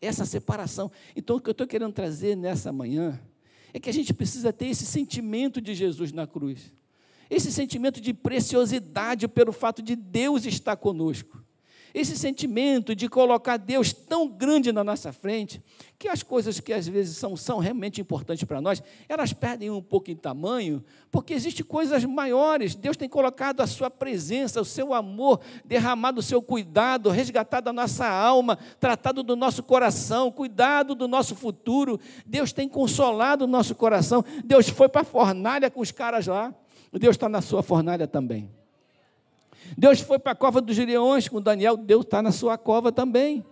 Essa 0.00 0.24
separação. 0.24 0.90
Então, 1.14 1.36
o 1.36 1.40
que 1.40 1.48
eu 1.48 1.52
estou 1.52 1.66
querendo 1.66 1.92
trazer 1.92 2.36
nessa 2.36 2.72
manhã 2.72 3.20
é 3.72 3.78
que 3.78 3.90
a 3.90 3.92
gente 3.92 4.14
precisa 4.14 4.52
ter 4.52 4.66
esse 4.66 4.86
sentimento 4.86 5.60
de 5.60 5.74
Jesus 5.74 6.12
na 6.12 6.26
cruz. 6.26 6.72
Esse 7.28 7.52
sentimento 7.52 8.00
de 8.00 8.14
preciosidade 8.14 9.28
pelo 9.28 9.52
fato 9.52 9.82
de 9.82 9.94
Deus 9.94 10.46
estar 10.46 10.76
conosco. 10.76 11.44
Esse 11.94 12.16
sentimento 12.16 12.94
de 12.94 13.08
colocar 13.08 13.56
Deus 13.56 13.92
tão 13.92 14.28
grande 14.28 14.72
na 14.72 14.84
nossa 14.84 15.12
frente, 15.12 15.62
que 15.98 16.08
as 16.08 16.22
coisas 16.22 16.60
que 16.60 16.72
às 16.72 16.86
vezes 16.86 17.16
são, 17.16 17.36
são 17.36 17.58
realmente 17.58 18.00
importantes 18.00 18.44
para 18.44 18.60
nós, 18.60 18.82
elas 19.08 19.32
perdem 19.32 19.70
um 19.70 19.82
pouco 19.82 20.10
em 20.10 20.16
tamanho, 20.16 20.84
porque 21.10 21.34
existem 21.34 21.64
coisas 21.64 22.04
maiores. 22.04 22.74
Deus 22.74 22.96
tem 22.96 23.08
colocado 23.08 23.60
a 23.60 23.66
sua 23.66 23.90
presença, 23.90 24.60
o 24.60 24.64
seu 24.64 24.94
amor, 24.94 25.40
derramado 25.64 26.20
o 26.20 26.22
seu 26.22 26.40
cuidado, 26.40 27.10
resgatado 27.10 27.70
a 27.70 27.72
nossa 27.72 28.08
alma, 28.08 28.58
tratado 28.78 29.22
do 29.22 29.34
nosso 29.34 29.62
coração, 29.62 30.30
cuidado 30.30 30.94
do 30.94 31.08
nosso 31.08 31.34
futuro. 31.34 31.98
Deus 32.24 32.52
tem 32.52 32.68
consolado 32.68 33.44
o 33.44 33.48
nosso 33.48 33.74
coração. 33.74 34.24
Deus 34.44 34.68
foi 34.68 34.88
para 34.88 35.00
a 35.00 35.04
fornalha 35.04 35.70
com 35.70 35.80
os 35.80 35.90
caras 35.90 36.26
lá. 36.26 36.54
Deus 36.92 37.16
está 37.16 37.28
na 37.28 37.40
sua 37.40 37.62
fornalha 37.62 38.06
também. 38.06 38.57
Deus 39.76 40.00
foi 40.00 40.18
para 40.18 40.32
a 40.32 40.34
cova 40.34 40.60
dos 40.60 40.76
leões 40.76 41.28
com 41.28 41.40
Daniel, 41.40 41.76
Deus 41.76 42.04
está 42.04 42.22
na 42.22 42.32
sua 42.32 42.56
cova 42.58 42.90
também. 42.90 43.44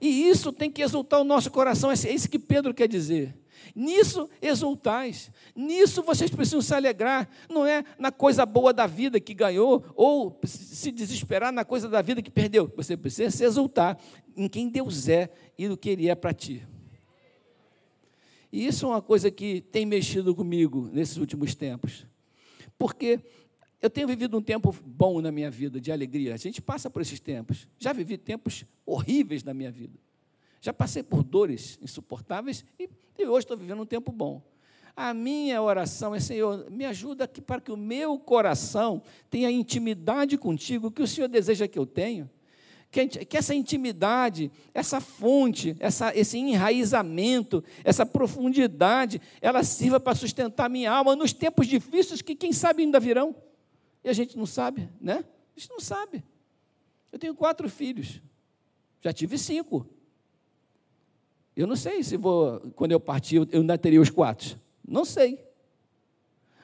E 0.00 0.28
isso 0.28 0.52
tem 0.52 0.70
que 0.70 0.82
exultar 0.82 1.20
o 1.20 1.24
nosso 1.24 1.50
coração, 1.50 1.90
é 1.90 1.94
isso 1.94 2.28
que 2.28 2.38
Pedro 2.38 2.74
quer 2.74 2.88
dizer. 2.88 3.34
Nisso 3.74 4.28
exultais, 4.40 5.30
nisso 5.54 6.02
vocês 6.02 6.30
precisam 6.30 6.62
se 6.62 6.74
alegrar, 6.74 7.28
não 7.48 7.66
é 7.66 7.84
na 7.98 8.10
coisa 8.10 8.46
boa 8.46 8.72
da 8.72 8.86
vida 8.86 9.20
que 9.20 9.34
ganhou, 9.34 9.84
ou 9.94 10.38
se 10.44 10.90
desesperar 10.90 11.52
na 11.52 11.64
coisa 11.64 11.88
da 11.88 12.00
vida 12.00 12.22
que 12.22 12.30
perdeu. 12.30 12.72
Você 12.76 12.96
precisa 12.96 13.30
se 13.30 13.44
exultar 13.44 13.98
em 14.36 14.48
quem 14.48 14.68
Deus 14.68 15.08
é 15.08 15.30
e 15.58 15.68
no 15.68 15.76
que 15.76 15.90
Ele 15.90 16.08
é 16.08 16.14
para 16.14 16.32
ti. 16.32 16.66
E 18.52 18.66
isso 18.66 18.86
é 18.86 18.88
uma 18.88 19.02
coisa 19.02 19.30
que 19.30 19.60
tem 19.60 19.84
mexido 19.84 20.34
comigo 20.34 20.88
nesses 20.92 21.16
últimos 21.16 21.54
tempos. 21.54 22.06
Porque 22.78 23.20
eu 23.80 23.90
tenho 23.90 24.08
vivido 24.08 24.36
um 24.38 24.42
tempo 24.42 24.74
bom 24.84 25.20
na 25.20 25.30
minha 25.30 25.50
vida, 25.50 25.80
de 25.80 25.92
alegria. 25.92 26.34
A 26.34 26.38
gente 26.38 26.62
passa 26.62 26.88
por 26.88 27.02
esses 27.02 27.20
tempos. 27.20 27.68
Já 27.78 27.92
vivi 27.92 28.16
tempos 28.16 28.64
horríveis 28.84 29.44
na 29.44 29.52
minha 29.52 29.70
vida. 29.70 29.98
Já 30.60 30.72
passei 30.72 31.02
por 31.02 31.22
dores 31.22 31.78
insuportáveis 31.82 32.64
e, 32.78 32.88
e 33.18 33.26
hoje 33.26 33.44
estou 33.44 33.56
vivendo 33.56 33.82
um 33.82 33.86
tempo 33.86 34.10
bom. 34.10 34.42
A 34.96 35.12
minha 35.12 35.60
oração 35.60 36.14
é, 36.14 36.20
Senhor, 36.20 36.70
me 36.70 36.86
ajuda 36.86 37.28
para 37.28 37.60
que 37.60 37.70
o 37.70 37.76
meu 37.76 38.18
coração 38.18 39.02
tenha 39.28 39.50
intimidade 39.50 40.38
contigo, 40.38 40.90
que 40.90 41.02
o 41.02 41.06
Senhor 41.06 41.28
deseja 41.28 41.68
que 41.68 41.78
eu 41.78 41.84
tenha. 41.84 42.30
Que, 42.90 43.06
que 43.06 43.36
essa 43.36 43.54
intimidade, 43.54 44.50
essa 44.72 45.00
fonte, 45.00 45.76
essa, 45.78 46.16
esse 46.16 46.38
enraizamento, 46.38 47.62
essa 47.84 48.06
profundidade, 48.06 49.20
ela 49.42 49.62
sirva 49.62 50.00
para 50.00 50.14
sustentar 50.14 50.70
minha 50.70 50.90
alma 50.90 51.14
nos 51.14 51.34
tempos 51.34 51.66
difíceis 51.66 52.22
que, 52.22 52.34
quem 52.34 52.52
sabe, 52.54 52.82
ainda 52.82 52.98
virão. 52.98 53.36
E 54.06 54.08
a 54.08 54.12
gente 54.12 54.38
não 54.38 54.46
sabe, 54.46 54.88
né? 55.00 55.24
A 55.56 55.58
gente 55.58 55.68
não 55.68 55.80
sabe. 55.80 56.22
Eu 57.10 57.18
tenho 57.18 57.34
quatro 57.34 57.68
filhos. 57.68 58.22
Já 59.00 59.12
tive 59.12 59.36
cinco. 59.36 59.84
Eu 61.56 61.66
não 61.66 61.74
sei 61.74 62.04
se 62.04 62.16
vou, 62.16 62.60
quando 62.76 62.92
eu 62.92 63.00
partir, 63.00 63.48
eu 63.50 63.60
ainda 63.60 63.76
teria 63.76 64.00
os 64.00 64.08
quatro. 64.08 64.60
Não 64.86 65.04
sei. 65.04 65.44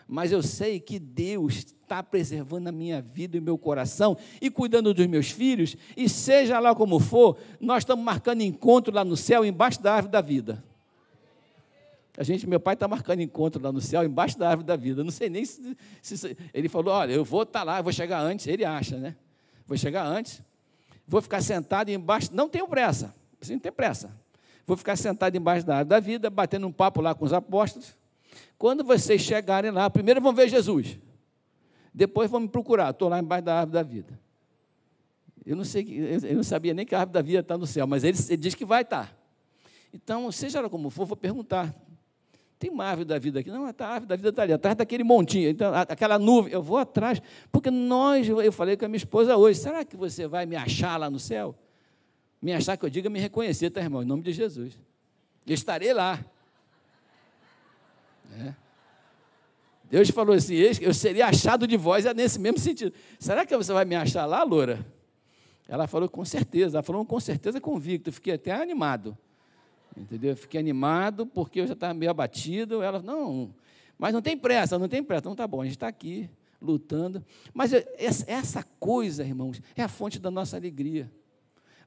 Mas 0.07 0.31
eu 0.31 0.41
sei 0.41 0.79
que 0.79 1.01
Deus 1.01 1.57
está 1.57 2.01
preservando 2.01 2.69
a 2.69 2.73
minha 2.73 3.03
vida 3.03 3.37
e 3.37 3.41
meu 3.41 3.59
coração 3.59 4.17
e 4.41 4.49
cuidando 4.49 4.95
dos 4.95 5.07
meus 5.09 5.33
filhos, 5.33 5.77
e 5.97 6.09
seja 6.09 6.61
lá 6.61 6.77
como 6.77 7.01
for, 7.01 7.37
nós 7.59 7.79
estamos 7.79 8.05
marcando 8.05 8.43
encontro 8.43 8.95
lá 8.95 9.05
no 9.05 9.17
céu, 9.17 9.45
embaixo 9.45 9.83
da 9.83 9.95
árvore 9.95 10.13
da 10.13 10.21
vida. 10.21 10.65
A 12.17 12.23
gente, 12.23 12.47
meu 12.47 12.61
pai 12.61 12.75
está 12.75 12.87
marcando 12.87 13.21
encontro 13.21 13.63
lá 13.63 13.73
no 13.73 13.81
céu, 13.81 14.05
embaixo 14.05 14.39
da 14.39 14.51
árvore 14.51 14.67
da 14.67 14.77
vida. 14.77 15.03
Não 15.03 15.11
sei 15.11 15.31
nem 15.31 15.45
se, 15.45 15.77
se 16.03 16.37
ele 16.53 16.69
falou, 16.69 16.93
olha, 16.93 17.13
eu 17.13 17.25
vou 17.25 17.43
estar 17.43 17.61
tá 17.61 17.65
lá, 17.65 17.79
eu 17.79 17.83
vou 17.83 17.93
chegar 17.93 18.21
antes. 18.21 18.47
Ele 18.47 18.65
acha, 18.65 18.99
né? 18.99 19.17
Vou 19.67 19.79
chegar 19.79 20.05
antes, 20.05 20.43
vou 21.07 21.23
ficar 21.23 21.41
sentado 21.41 21.91
embaixo. 21.91 22.29
Não 22.33 22.49
tenho 22.49 22.69
pressa, 22.69 23.15
você 23.41 23.55
não 23.55 23.61
pressa. 23.73 24.15
Vou 24.67 24.77
ficar 24.77 24.97
sentado 24.97 25.35
embaixo 25.37 25.67
da 25.67 25.79
árvore 25.79 25.89
da 25.89 26.01
vida, 26.01 26.31
batendo 26.31 26.67
um 26.67 26.73
papo 26.73 27.01
lá 27.01 27.15
com 27.15 27.25
os 27.25 27.33
apóstolos. 27.33 27.97
Quando 28.59 28.85
vocês 28.85 29.23
chegarem 29.23 29.71
lá, 29.71 29.89
primeiro 29.91 30.21
vão 30.21 30.33
ver 30.33 30.49
Jesus. 30.49 30.99
Depois 31.93 32.31
vão 32.31 32.41
me 32.41 32.49
procurar. 32.49 32.91
Estou 32.91 33.09
lá 33.09 33.19
embaixo 33.19 33.45
da 33.45 33.61
árvore 33.61 33.73
da 33.73 33.83
vida. 33.83 34.21
Eu 35.45 35.57
não 35.57 35.65
sei, 35.65 35.85
eu 36.23 36.37
não 36.37 36.45
sabia 36.45 36.73
nem 36.73 36.87
que 36.87 36.95
a 36.95 37.01
árvore 37.01 37.15
da 37.15 37.23
vida 37.23 37.41
está 37.41 37.59
no 37.59 37.67
céu, 37.67 37.87
mas 37.87 38.05
ele, 38.05 38.17
ele 38.29 38.37
diz 38.37 38.55
que 38.55 38.65
vai 38.65 38.83
estar. 38.83 39.07
Tá. 39.07 39.17
Então, 39.93 40.31
seja 40.31 40.69
como 40.69 40.89
for, 40.89 41.05
vou 41.05 41.17
perguntar. 41.17 41.75
Tem 42.63 42.71
uma 42.71 42.85
árvore 42.85 43.09
da 43.09 43.19
vida 43.19 43.41
aqui. 43.41 43.51
Não, 43.51 43.65
a 43.67 43.85
árvore 43.85 44.07
da 44.07 44.15
vida 44.15 44.29
está 44.29 44.43
ali, 44.43 44.53
atrás 44.53 44.77
daquele 44.77 45.03
montinho. 45.03 45.51
Então, 45.51 45.75
aquela 45.75 46.17
nuvem, 46.17 46.53
eu 46.53 46.63
vou 46.63 46.79
atrás. 46.79 47.21
Porque 47.51 47.73
nós, 47.73 48.29
eu 48.29 48.53
falei 48.53 48.77
com 48.77 48.85
a 48.85 48.89
minha 48.89 48.99
esposa 48.99 49.37
hoje, 49.37 49.59
será 49.59 49.85
que 49.85 49.97
você 49.97 50.29
vai 50.29 50.47
me 50.47 50.55
achar 50.55 50.97
lá 50.97 51.11
no 51.11 51.19
céu? 51.19 51.57
Me 52.41 52.53
achar 52.53 52.77
que 52.77 52.85
eu 52.85 52.89
diga 52.89 53.11
me 53.11 53.19
reconhecer, 53.19 53.69
tá, 53.71 53.81
irmão? 53.81 54.01
Em 54.01 54.07
nome 54.07 54.23
de 54.23 54.33
Jesus. 54.33 54.79
Eu 55.45 55.55
estarei 55.55 55.93
lá. 55.93 56.25
É. 58.39 58.55
Deus 59.91 60.09
falou 60.11 60.37
assim: 60.37 60.55
eu 60.55 60.95
seria 60.95 61.27
achado 61.27 61.67
de 61.67 61.77
vós, 61.77 62.07
é 62.07 62.15
nesse 62.15 62.39
mesmo 62.39 62.61
sentido. 62.61 62.95
Será 63.19 63.45
que 63.45 63.57
você 63.57 63.73
vai 63.73 63.85
me 63.85 63.97
achar 63.97 64.25
lá, 64.25 64.45
Loura? 64.45 64.87
Ela 65.67 65.89
falou 65.89 66.09
com 66.09 66.25
certeza, 66.25 66.77
ela 66.77 66.83
falou 66.85 67.05
com 67.05 67.19
certeza 67.19 67.61
convicto, 67.61 68.13
fiquei 68.13 68.35
até 68.35 68.53
animado. 68.53 69.19
Entendeu? 69.97 70.37
Fiquei 70.37 70.59
animado 70.59 71.27
porque 71.27 71.61
eu 71.61 71.67
já 71.67 71.75
estava 71.75 71.95
meio 71.95 72.11
abatido. 72.11 72.83
Ela, 72.83 73.03
não, 73.03 73.55
mas 73.99 74.13
não 74.13 74.23
tem 74.23 74.37
pressa, 74.37 74.79
não 74.79 74.89
tem 74.89 75.03
pressa. 75.03 75.21
Então 75.21 75.35
tá 75.35 75.47
bom, 75.47 75.61
a 75.61 75.65
gente 75.65 75.77
está 75.77 75.89
aqui 75.89 76.29
lutando. 76.61 77.25
Mas 77.53 77.73
essa 78.27 78.63
coisa, 78.79 79.25
irmãos, 79.25 79.61
é 79.77 79.83
a 79.83 79.89
fonte 79.89 80.19
da 80.19 80.31
nossa 80.31 80.57
alegria. 80.57 81.11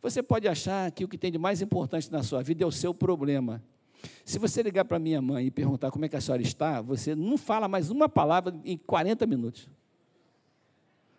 Você 0.01 0.21
pode 0.21 0.47
achar 0.47 0.91
que 0.91 1.03
o 1.03 1.07
que 1.07 1.17
tem 1.17 1.31
de 1.31 1.37
mais 1.37 1.61
importante 1.61 2.11
na 2.11 2.21
sua 2.21 2.43
vida 2.43 2.63
é 2.63 2.67
o 2.67 2.71
seu 2.71 2.93
problema. 2.93 3.63
Se 4.23 4.37
você 4.37 4.61
ligar 4.61 4.85
para 4.85 4.99
minha 4.99 5.19
mãe 5.19 5.47
e 5.47 5.51
perguntar 5.51 5.89
como 5.89 6.05
é 6.05 6.09
que 6.09 6.15
a 6.15 6.21
senhora 6.21 6.43
está, 6.43 6.79
você 6.79 7.15
não 7.15 7.37
fala 7.37 7.67
mais 7.67 7.89
uma 7.89 8.07
palavra 8.07 8.55
em 8.63 8.77
40 8.77 9.25
minutos. 9.25 9.67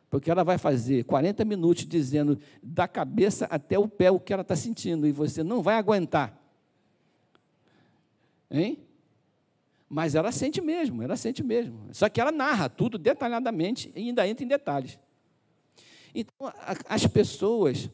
Porque 0.09 0.31
ela 0.31 0.45
vai 0.45 0.57
fazer 0.57 1.05
40 1.05 1.45
minutos 1.45 1.85
dizendo 1.85 2.39
da 2.63 2.87
cabeça 2.87 3.47
até 3.47 3.77
o 3.77 3.89
pé 3.89 4.11
o 4.11 4.21
que 4.21 4.33
ela 4.33 4.43
está 4.43 4.55
sentindo, 4.55 5.05
e 5.07 5.11
você 5.11 5.43
não 5.43 5.63
vai 5.63 5.75
aguentar. 5.75 6.46
Hein? 8.51 8.79
Mas 9.89 10.15
ela 10.15 10.33
sente 10.33 10.61
mesmo, 10.61 11.03
ela 11.03 11.17
sente 11.17 11.43
mesmo. 11.43 11.89
Só 11.93 12.09
que 12.09 12.21
ela 12.21 12.33
narra 12.33 12.69
tudo 12.69 12.99
detalhadamente 12.99 13.93
e 13.95 14.09
ainda 14.09 14.27
entra 14.27 14.45
em 14.45 14.49
detalhes. 14.49 14.99
Então, 16.15 16.53
as 16.89 17.07
pessoas, 17.07 17.91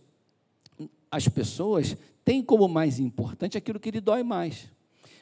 as 1.11 1.29
pessoas 1.29 1.97
têm 2.25 2.43
como 2.43 2.69
mais 2.69 2.99
importante 2.99 3.59
aquilo 3.59 3.81
que 3.81 3.91
lhe 3.91 4.01
dói 4.01 4.23
mais. 4.23 4.71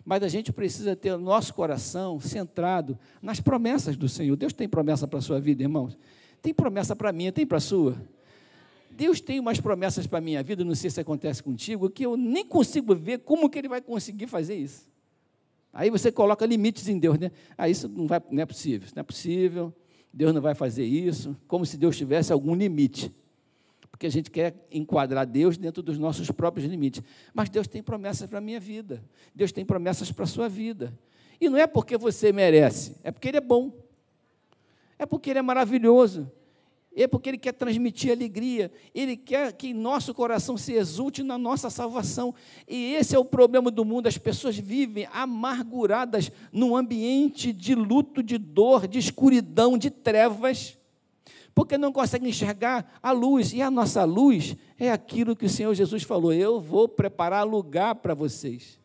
Mas 0.05 0.23
a 0.23 0.29
gente 0.29 0.53
precisa 0.53 0.95
ter 0.95 1.13
o 1.13 1.19
nosso 1.19 1.55
coração 1.55 2.21
centrado 2.21 2.99
nas 3.21 3.41
promessas 3.41 3.97
do 3.97 4.09
Senhor. 4.09 4.37
Deus 4.37 4.53
tem 4.53 4.69
promessa 4.69 5.07
para 5.07 5.19
a 5.19 5.23
sua 5.23 5.41
vida, 5.41 5.63
irmãos? 5.63 5.97
Tem 6.41 6.55
promessa 6.55 6.95
para 6.95 7.13
mim, 7.13 7.31
tem 7.33 7.47
para 7.47 7.59
a 7.59 7.61
sua? 7.61 7.97
Deus 8.91 9.21
tem 9.21 9.41
umas 9.41 9.61
promessas 9.61 10.07
para 10.07 10.19
a 10.19 10.23
minha 10.23 10.43
vida, 10.43 10.65
não 10.65 10.75
sei 10.75 10.91
se 10.91 11.01
acontece 11.01 11.43
contigo, 11.43 11.89
que 11.89 12.05
eu 12.05 12.17
nem 12.17 12.45
consigo 12.45 12.95
ver 12.95 13.21
como 13.21 13.49
que 13.49 13.59
Ele 13.59 13.69
vai 13.69 13.81
conseguir 13.81 14.27
fazer 14.27 14.57
isso. 14.57 14.90
Aí 15.73 15.91
você 15.91 16.11
coloca 16.11 16.45
limites 16.45 16.89
em 16.89 16.99
Deus, 16.99 17.19
né? 17.19 17.31
Ah, 17.57 17.69
isso 17.69 17.89
não, 17.89 18.07
vai, 18.07 18.21
não 18.31 18.43
é 18.43 18.47
possível, 18.47 18.87
isso 18.87 18.95
não 18.97 19.01
é 19.01 19.05
possível, 19.05 19.73
Deus 20.13 20.35
não 20.35 20.41
vai 20.41 20.55
fazer 20.55 20.85
isso, 20.85 21.37
como 21.47 21.65
se 21.65 21.77
Deus 21.77 21.97
tivesse 21.97 22.33
algum 22.33 22.55
limite. 22.55 23.15
Porque 23.91 24.07
a 24.07 24.11
gente 24.11 24.31
quer 24.31 24.55
enquadrar 24.73 25.27
Deus 25.27 25.57
dentro 25.57 25.83
dos 25.83 25.99
nossos 25.99 26.31
próprios 26.31 26.69
limites. 26.69 27.03
Mas 27.35 27.49
Deus 27.51 27.69
tem 27.69 27.83
promessas 27.83 28.27
para 28.29 28.39
a 28.39 28.41
minha 28.41 28.59
vida, 28.59 29.03
Deus 29.35 29.53
tem 29.53 29.65
promessas 29.65 30.11
para 30.11 30.25
a 30.25 30.29
sua 30.29 30.49
vida. 30.49 30.93
E 31.41 31.49
não 31.49 31.57
é 31.57 31.67
porque 31.67 31.97
você 31.97 32.33
merece, 32.33 32.97
é 33.05 33.11
porque 33.11 33.29
Ele 33.29 33.39
é 33.39 33.41
bom, 33.41 33.73
é 34.99 35.07
porque 35.07 35.31
Ele 35.31 35.39
é 35.39 35.43
maravilhoso. 35.43 36.31
É 36.95 37.07
porque 37.07 37.29
Ele 37.31 37.39
quer 37.39 37.53
transmitir 37.53 38.11
alegria, 38.11 38.71
Ele 38.93 39.17
quer 39.17 39.53
que 39.53 39.73
nosso 39.73 40.13
coração 40.13 40.57
se 40.57 40.73
exulte 40.73 41.23
na 41.23 41.39
nossa 41.39 41.71
salvação. 41.71 42.35
E 42.67 42.95
esse 42.95 43.15
é 43.15 43.19
o 43.19 43.25
problema 43.25 43.71
do 43.71 43.85
mundo: 43.85 44.09
as 44.09 44.19
pessoas 44.19 44.59
vivem 44.59 45.07
amarguradas 45.13 46.33
num 46.53 46.77
ambiente 46.77 47.53
de 47.53 47.77
luto, 47.77 48.23
de 48.23 48.37
dor, 48.37 48.89
de 48.89 48.99
escuridão, 48.99 49.79
de 49.79 49.89
trevas, 49.89 50.77
porque 51.55 51.79
não 51.79 51.93
conseguem 51.93 52.31
enxergar 52.31 52.99
a 53.01 53.13
luz. 53.13 53.53
E 53.53 53.63
a 53.63 53.71
nossa 53.71 54.03
luz 54.05 54.57
é 54.77 54.91
aquilo 54.91 55.37
que 55.37 55.47
o 55.47 55.51
Senhor 55.51 55.73
Jesus 55.75 56.03
falou: 56.03 56.33
Eu 56.33 56.61
vou 56.61 56.89
preparar 56.89 57.47
lugar 57.47 57.95
para 57.95 58.15
vocês. 58.15 58.81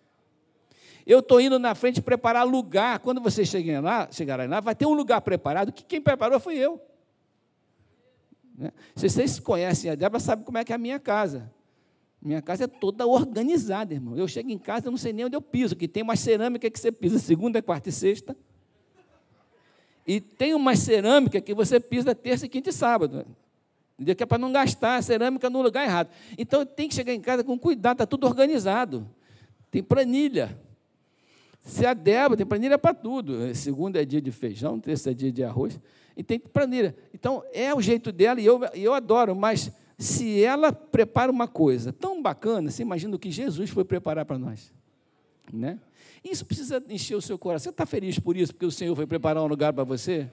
Eu 1.08 1.20
estou 1.20 1.42
indo 1.42 1.58
na 1.58 1.74
frente 1.74 2.02
preparar 2.02 2.46
lugar. 2.46 3.00
Quando 3.00 3.20
vocês 3.20 3.48
chegarem 3.48 3.82
lá, 3.82 4.08
chegarem 4.12 4.48
lá, 4.48 4.60
vai 4.60 4.76
ter 4.76 4.86
um 4.86 4.94
lugar 4.94 5.22
preparado, 5.22 5.72
que 5.72 5.84
quem 5.84 6.00
preparou 6.00 6.40
foi 6.40 6.56
eu. 6.56 6.80
Né? 8.58 8.72
Se 8.96 9.10
vocês 9.10 9.40
conhecem 9.40 9.92
a 9.92 9.96
Débora, 9.96 10.20
sabem 10.20 10.46
como 10.46 10.58
é 10.58 10.64
que 10.64 10.72
é 10.72 10.76
a 10.76 10.80
minha 10.80 11.00
casa. 11.00 11.52
Minha 12.22 12.42
casa 12.42 12.64
é 12.64 12.68
toda 12.68 13.06
organizada, 13.06 13.94
irmão. 13.94 14.18
Eu 14.18 14.28
chego 14.28 14.50
em 14.50 14.58
casa, 14.58 14.88
eu 14.88 14.92
não 14.92 14.98
sei 14.98 15.14
nem 15.14 15.26
onde 15.26 15.36
eu 15.36 15.42
piso, 15.42 15.76
que 15.76 15.88
tem 15.88 16.02
uma 16.02 16.16
cerâmica 16.16 16.70
que 16.70 16.80
você 16.80 16.92
pisa 16.92 17.20
segunda, 17.20 17.62
quarta 17.62 17.90
e 17.90 17.92
sexta. 17.92 18.36
E 20.08 20.20
tem 20.20 20.54
uma 20.54 20.76
cerâmica 20.76 21.42
que 21.42 21.54
você 21.54 21.80
pisa 21.80 22.16
terça, 22.16 22.48
quinta 22.48 22.70
e 22.70 22.74
sábado. 22.74 23.26
Que 24.04 24.24
é 24.24 24.26
para 24.26 24.38
não 24.38 24.52
gastar 24.52 24.98
a 24.98 25.02
cerâmica 25.02 25.50
no 25.50 25.62
lugar 25.62 25.84
errado. 25.86 26.10
Então 26.38 26.66
tem 26.66 26.88
que 26.88 26.96
chegar 26.96 27.14
em 27.14 27.22
casa 27.22 27.44
com 27.44 27.58
cuidado, 27.58 27.96
está 27.96 28.06
tudo 28.06 28.28
organizado. 28.28 29.10
Tem 29.70 29.84
planilha. 29.84 30.60
Se 31.62 31.86
a 31.86 31.94
Débora 31.94 32.38
tem 32.38 32.46
planilha 32.46 32.78
para 32.78 32.94
tudo. 32.94 33.54
Segunda 33.56 34.02
é 34.02 34.06
dia 34.06 34.22
de 34.22 34.32
feijão, 34.32 34.80
terça 34.80 35.12
é 35.12 35.14
dia 35.14 35.32
de 35.32 35.44
arroz 35.44 35.80
e 36.16 36.24
tem 36.24 36.40
planilha. 36.40 36.96
Então, 37.14 37.44
é 37.54 37.74
o 37.74 37.82
jeito 37.82 38.12
dela 38.12 38.40
e 38.40 38.46
eu, 38.46 38.62
eu 38.74 38.94
adoro, 38.94 39.36
mas 39.36 39.72
se 39.98 40.44
ela 40.44 40.72
prepara 40.72 41.32
uma 41.32 41.48
coisa 41.48 41.94
tão 41.94 42.22
bacana, 42.22 42.70
você 42.70 42.82
imagina 42.82 43.16
o 43.16 43.20
que 43.20 43.32
Jesus 43.32 43.70
foi 43.70 43.84
preparar 43.84 44.26
para 44.26 44.38
nós. 44.38 44.74
Né? 45.52 45.80
Isso 46.24 46.46
precisa 46.46 46.84
encher 46.90 47.16
o 47.16 47.22
seu 47.22 47.38
coração. 47.38 47.66
Você 47.66 47.70
está 47.70 47.86
feliz 47.86 48.20
por 48.20 48.36
isso, 48.36 48.54
porque 48.54 48.66
o 48.66 48.72
Senhor 48.72 48.96
foi 48.96 49.06
preparar 49.06 49.44
um 49.44 49.48
lugar 49.48 49.72
para 49.72 49.84
você? 49.84 50.30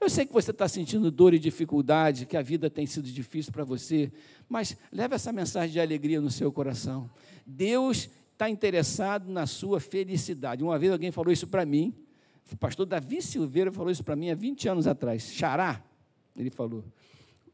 Eu 0.00 0.10
sei 0.10 0.26
que 0.26 0.32
você 0.32 0.50
está 0.50 0.68
sentindo 0.68 1.10
dor 1.10 1.32
e 1.32 1.38
dificuldade, 1.38 2.26
que 2.26 2.36
a 2.36 2.42
vida 2.42 2.68
tem 2.68 2.86
sido 2.86 3.10
difícil 3.10 3.50
para 3.52 3.64
você, 3.64 4.12
mas 4.48 4.76
leve 4.92 5.14
essa 5.14 5.32
mensagem 5.32 5.72
de 5.72 5.80
alegria 5.80 6.20
no 6.20 6.30
seu 6.30 6.52
coração. 6.52 7.08
Deus 7.46 8.10
está 8.32 8.50
interessado 8.50 9.30
na 9.30 9.46
sua 9.46 9.80
felicidade. 9.80 10.62
Uma 10.62 10.78
vez 10.78 10.92
alguém 10.92 11.10
falou 11.10 11.32
isso 11.32 11.46
para 11.46 11.64
mim, 11.64 11.94
o 12.52 12.56
pastor 12.56 12.86
Davi 12.86 13.20
Silveira 13.20 13.72
falou 13.72 13.90
isso 13.90 14.04
para 14.04 14.14
mim 14.14 14.30
há 14.30 14.34
20 14.34 14.68
anos 14.68 14.86
atrás. 14.86 15.32
Xará, 15.32 15.82
ele 16.36 16.50
falou. 16.50 16.84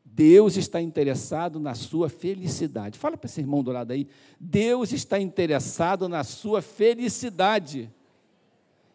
Deus 0.04 0.58
está 0.58 0.80
interessado 0.82 1.58
na 1.58 1.74
sua 1.74 2.10
felicidade. 2.10 2.98
Fala 2.98 3.16
para 3.16 3.26
esse 3.26 3.40
irmão 3.40 3.62
do 3.62 3.72
lado 3.72 3.92
aí. 3.92 4.06
Deus 4.38 4.92
está 4.92 5.18
interessado 5.18 6.08
na 6.08 6.22
sua 6.22 6.60
felicidade. 6.60 7.90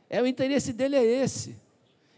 É 0.08 0.22
o 0.22 0.28
interesse 0.28 0.72
dele 0.72 0.96
é 0.96 1.04
esse. 1.04 1.56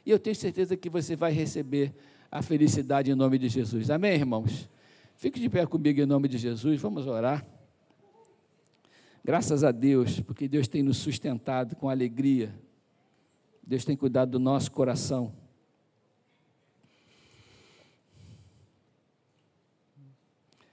E 0.05 0.11
eu 0.11 0.19
tenho 0.19 0.35
certeza 0.35 0.75
que 0.75 0.89
você 0.89 1.15
vai 1.15 1.31
receber 1.31 1.93
a 2.29 2.41
felicidade 2.41 3.09
em 3.09 3.15
nome 3.15 3.37
de 3.37 3.47
Jesus. 3.47 3.89
Amém, 3.89 4.15
irmãos? 4.15 4.69
Fique 5.15 5.39
de 5.39 5.49
pé 5.49 5.65
comigo 5.65 6.01
em 6.01 6.05
nome 6.05 6.27
de 6.27 6.37
Jesus. 6.37 6.81
Vamos 6.81 7.07
orar. 7.07 7.45
Graças 9.23 9.63
a 9.63 9.71
Deus, 9.71 10.19
porque 10.19 10.47
Deus 10.47 10.67
tem 10.67 10.83
nos 10.83 10.97
sustentado 10.97 11.75
com 11.75 11.89
alegria 11.89 12.53
Deus 13.69 13.85
tem 13.85 13.95
cuidado 13.95 14.31
do 14.31 14.39
nosso 14.39 14.71
coração. 14.71 15.31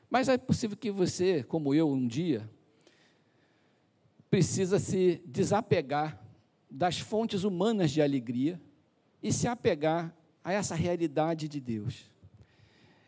Mas 0.08 0.30
é 0.30 0.38
possível 0.38 0.78
que 0.78 0.90
você, 0.90 1.42
como 1.42 1.74
eu, 1.74 1.90
um 1.90 2.08
dia, 2.08 2.48
precisa 4.30 4.78
se 4.78 5.20
desapegar 5.26 6.18
das 6.70 6.98
fontes 6.98 7.44
humanas 7.44 7.90
de 7.90 8.00
alegria 8.00 8.58
e 9.22 9.30
se 9.30 9.46
apegar 9.46 10.16
a 10.42 10.54
essa 10.54 10.74
realidade 10.74 11.48
de 11.48 11.60
Deus. 11.60 12.10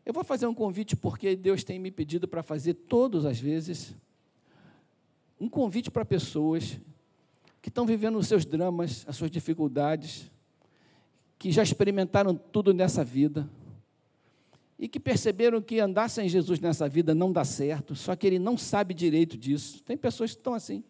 Eu 0.05 0.13
vou 0.13 0.23
fazer 0.23 0.47
um 0.47 0.55
convite 0.55 0.97
porque 0.97 1.35
Deus 1.35 1.65
tem 1.65 1.79
me 1.79 1.91
pedido 1.91 2.29
para 2.29 2.43
fazer 2.43 2.75
todas 2.75 3.25
as 3.25 3.41
vezes 3.41 3.97
um 5.41 5.49
convite 5.49 5.91
para 5.91 6.05
pessoas 6.05 6.79
que 7.61 7.69
estão 7.69 7.85
vivendo 7.87 8.19
os 8.19 8.27
seus 8.27 8.45
dramas, 8.45 9.05
as 9.07 9.17
suas 9.17 9.31
dificuldades, 9.31 10.31
que 11.39 11.53
já 11.53 11.63
experimentaram 11.63 12.35
tudo 12.35 12.73
nessa 12.75 13.05
vida 13.05 13.49
e 14.79 14.87
que 14.87 15.01
perceberam 15.01 15.61
que 15.61 15.81
andar 15.81 16.09
sem 16.09 16.29
Jesus 16.29 16.61
nessa 16.61 16.89
vida 16.89 17.15
não 17.15 17.33
dá 17.33 17.45
certo, 17.45 17.95
só 17.95 18.15
que 18.15 18.27
ele 18.27 18.39
não 18.39 18.57
sabe 18.57 18.95
direito 18.95 19.37
disso. 19.37 19.83
Tem 19.83 19.97
pessoas 19.97 20.33
que 20.33 20.39
estão 20.39 20.55
assim. 20.55 20.85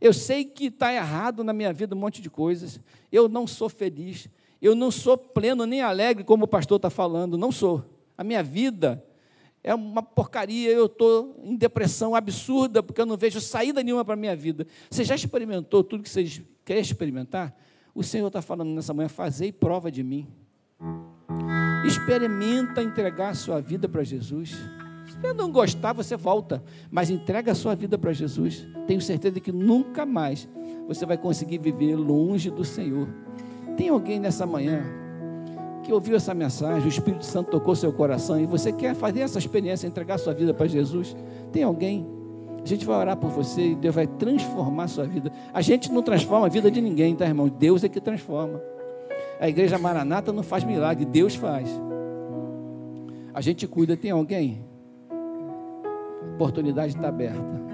Eu 0.00 0.12
sei 0.12 0.44
que 0.44 0.66
está 0.66 0.92
errado 0.92 1.42
na 1.42 1.52
minha 1.52 1.72
vida 1.72 1.94
um 1.94 1.98
monte 1.98 2.20
de 2.20 2.30
coisas, 2.30 2.80
eu 3.10 3.28
não 3.28 3.46
sou 3.46 3.68
feliz, 3.68 4.28
eu 4.60 4.74
não 4.74 4.90
sou 4.90 5.16
pleno 5.16 5.66
nem 5.66 5.80
alegre, 5.80 6.22
como 6.22 6.44
o 6.44 6.48
pastor 6.48 6.76
está 6.76 6.90
falando, 6.90 7.36
não 7.38 7.50
sou. 7.50 7.84
A 8.16 8.22
minha 8.22 8.42
vida 8.42 9.02
é 9.66 9.74
uma 9.74 10.00
porcaria, 10.00 10.70
eu 10.70 10.86
estou 10.86 11.34
em 11.42 11.56
depressão 11.56 12.14
absurda, 12.14 12.84
porque 12.84 13.00
eu 13.00 13.04
não 13.04 13.16
vejo 13.16 13.40
saída 13.40 13.82
nenhuma 13.82 14.04
para 14.04 14.14
a 14.14 14.16
minha 14.16 14.36
vida. 14.36 14.64
Você 14.88 15.02
já 15.02 15.16
experimentou 15.16 15.82
tudo 15.82 16.04
que 16.04 16.08
você 16.08 16.24
quer 16.64 16.78
experimentar? 16.78 17.52
O 17.92 18.00
Senhor 18.04 18.28
está 18.28 18.40
falando 18.40 18.70
nessa 18.70 18.94
manhã, 18.94 19.08
fazei 19.08 19.50
prova 19.50 19.90
de 19.90 20.04
mim. 20.04 20.28
Experimenta 21.84 22.80
entregar 22.80 23.30
a 23.30 23.34
sua 23.34 23.60
vida 23.60 23.88
para 23.88 24.04
Jesus. 24.04 24.50
Se 24.50 25.20
você 25.20 25.32
não 25.32 25.50
gostar, 25.50 25.92
você 25.92 26.16
volta, 26.16 26.62
mas 26.88 27.10
entrega 27.10 27.50
a 27.50 27.54
sua 27.54 27.74
vida 27.74 27.98
para 27.98 28.12
Jesus. 28.12 28.64
Tenho 28.86 29.00
certeza 29.00 29.40
que 29.40 29.50
nunca 29.50 30.06
mais 30.06 30.48
você 30.86 31.04
vai 31.04 31.18
conseguir 31.18 31.58
viver 31.58 31.96
longe 31.96 32.52
do 32.52 32.64
Senhor. 32.64 33.08
Tem 33.76 33.88
alguém 33.88 34.20
nessa 34.20 34.46
manhã 34.46 34.84
que 35.86 35.92
ouviu 35.92 36.16
essa 36.16 36.34
mensagem, 36.34 36.84
o 36.84 36.88
Espírito 36.88 37.24
Santo 37.24 37.50
tocou 37.50 37.76
seu 37.76 37.92
coração 37.92 38.40
e 38.40 38.44
você 38.44 38.72
quer 38.72 38.94
fazer 38.94 39.20
essa 39.20 39.38
experiência, 39.38 39.86
entregar 39.86 40.18
sua 40.18 40.34
vida 40.34 40.52
para 40.52 40.66
Jesus, 40.66 41.14
tem 41.52 41.62
alguém? 41.62 42.04
A 42.62 42.66
gente 42.66 42.84
vai 42.84 42.96
orar 42.98 43.16
por 43.16 43.30
você 43.30 43.68
e 43.68 43.74
Deus 43.76 43.94
vai 43.94 44.08
transformar 44.08 44.88
sua 44.88 45.04
vida. 45.04 45.30
A 45.54 45.62
gente 45.62 45.92
não 45.92 46.02
transforma 46.02 46.46
a 46.46 46.48
vida 46.48 46.68
de 46.68 46.80
ninguém, 46.80 47.14
tá, 47.14 47.24
irmão? 47.24 47.48
Deus 47.48 47.84
é 47.84 47.88
que 47.88 48.00
transforma. 48.00 48.60
A 49.38 49.48
igreja 49.48 49.78
Maranata 49.78 50.32
não 50.32 50.42
faz 50.42 50.64
milagre, 50.64 51.04
Deus 51.04 51.36
faz. 51.36 51.68
A 53.32 53.40
gente 53.40 53.68
cuida, 53.68 53.96
tem 53.96 54.10
alguém? 54.10 54.64
A 55.08 56.34
oportunidade 56.34 56.96
está 56.96 57.08
aberta 57.08 57.64